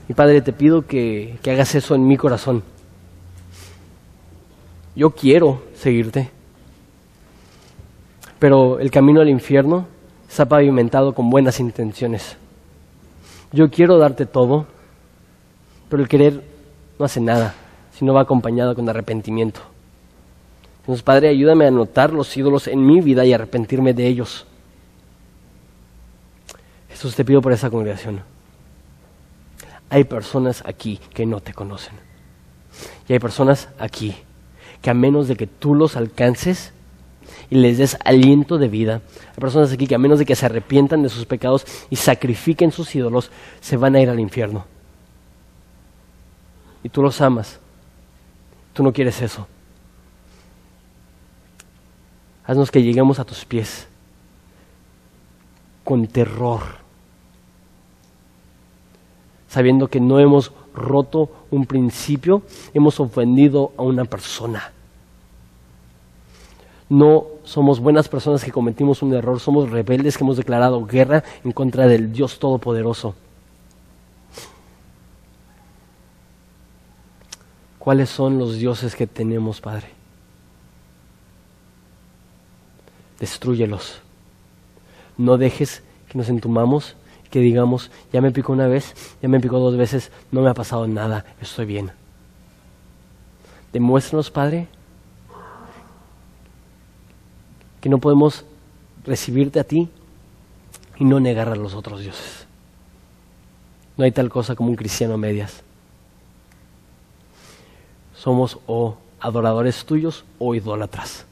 [0.09, 2.63] Y Padre, te pido que, que hagas eso en mi corazón.
[4.97, 6.31] Yo quiero seguirte,
[8.39, 9.87] pero el camino al infierno
[10.29, 12.37] está pavimentado con buenas intenciones.
[13.53, 14.67] Yo quiero darte todo,
[15.89, 16.43] pero el querer
[16.99, 17.55] no hace nada
[17.97, 19.61] si no va acompañado con arrepentimiento.
[20.81, 24.47] Entonces, Padre, ayúdame a notar los ídolos en mi vida y arrepentirme de ellos.
[26.91, 28.34] Jesús, te pido por esa congregación.
[29.91, 31.95] Hay personas aquí que no te conocen.
[33.09, 34.17] Y hay personas aquí
[34.83, 36.73] que a menos de que tú los alcances
[37.49, 40.47] y les des aliento de vida, hay personas aquí que a menos de que se
[40.47, 43.31] arrepientan de sus pecados y sacrifiquen sus ídolos,
[43.61, 44.67] se van a ir al infierno.
[46.83, 47.59] Y tú los amas.
[48.75, 49.47] Tú no quieres eso.
[52.45, 53.87] Haznos que lleguemos a tus pies
[55.83, 56.63] con terror,
[59.55, 62.43] sabiendo que no hemos roto un principio,
[62.75, 64.73] hemos ofendido a una persona.
[66.89, 71.53] No somos buenas personas que cometimos un error, somos rebeldes que hemos declarado guerra en
[71.53, 73.15] contra del Dios Todopoderoso.
[77.79, 79.95] ¿Cuáles son los dioses que tenemos, Padre?
[83.25, 84.01] destruyelos.
[85.17, 86.97] No dejes que nos entumamos,
[87.35, 90.55] que digamos, ya me picó una vez, ya me picó dos veces, no me ha
[90.55, 91.91] pasado nada, estoy bien.
[93.73, 94.69] Demuéstranos, Padre,
[97.81, 98.45] que no podemos
[99.05, 99.89] recibirte a ti
[100.97, 102.47] y no negar a los otros dioses.
[103.97, 105.65] No hay tal cosa como un cristiano a medias.
[108.15, 111.27] Somos o adoradores tuyos o idólatras.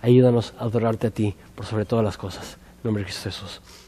[0.00, 2.56] Ayúdanos a adorarte a ti por sobre todas las cosas.
[2.82, 3.60] En nombre de Jesús.
[3.60, 3.79] Amén.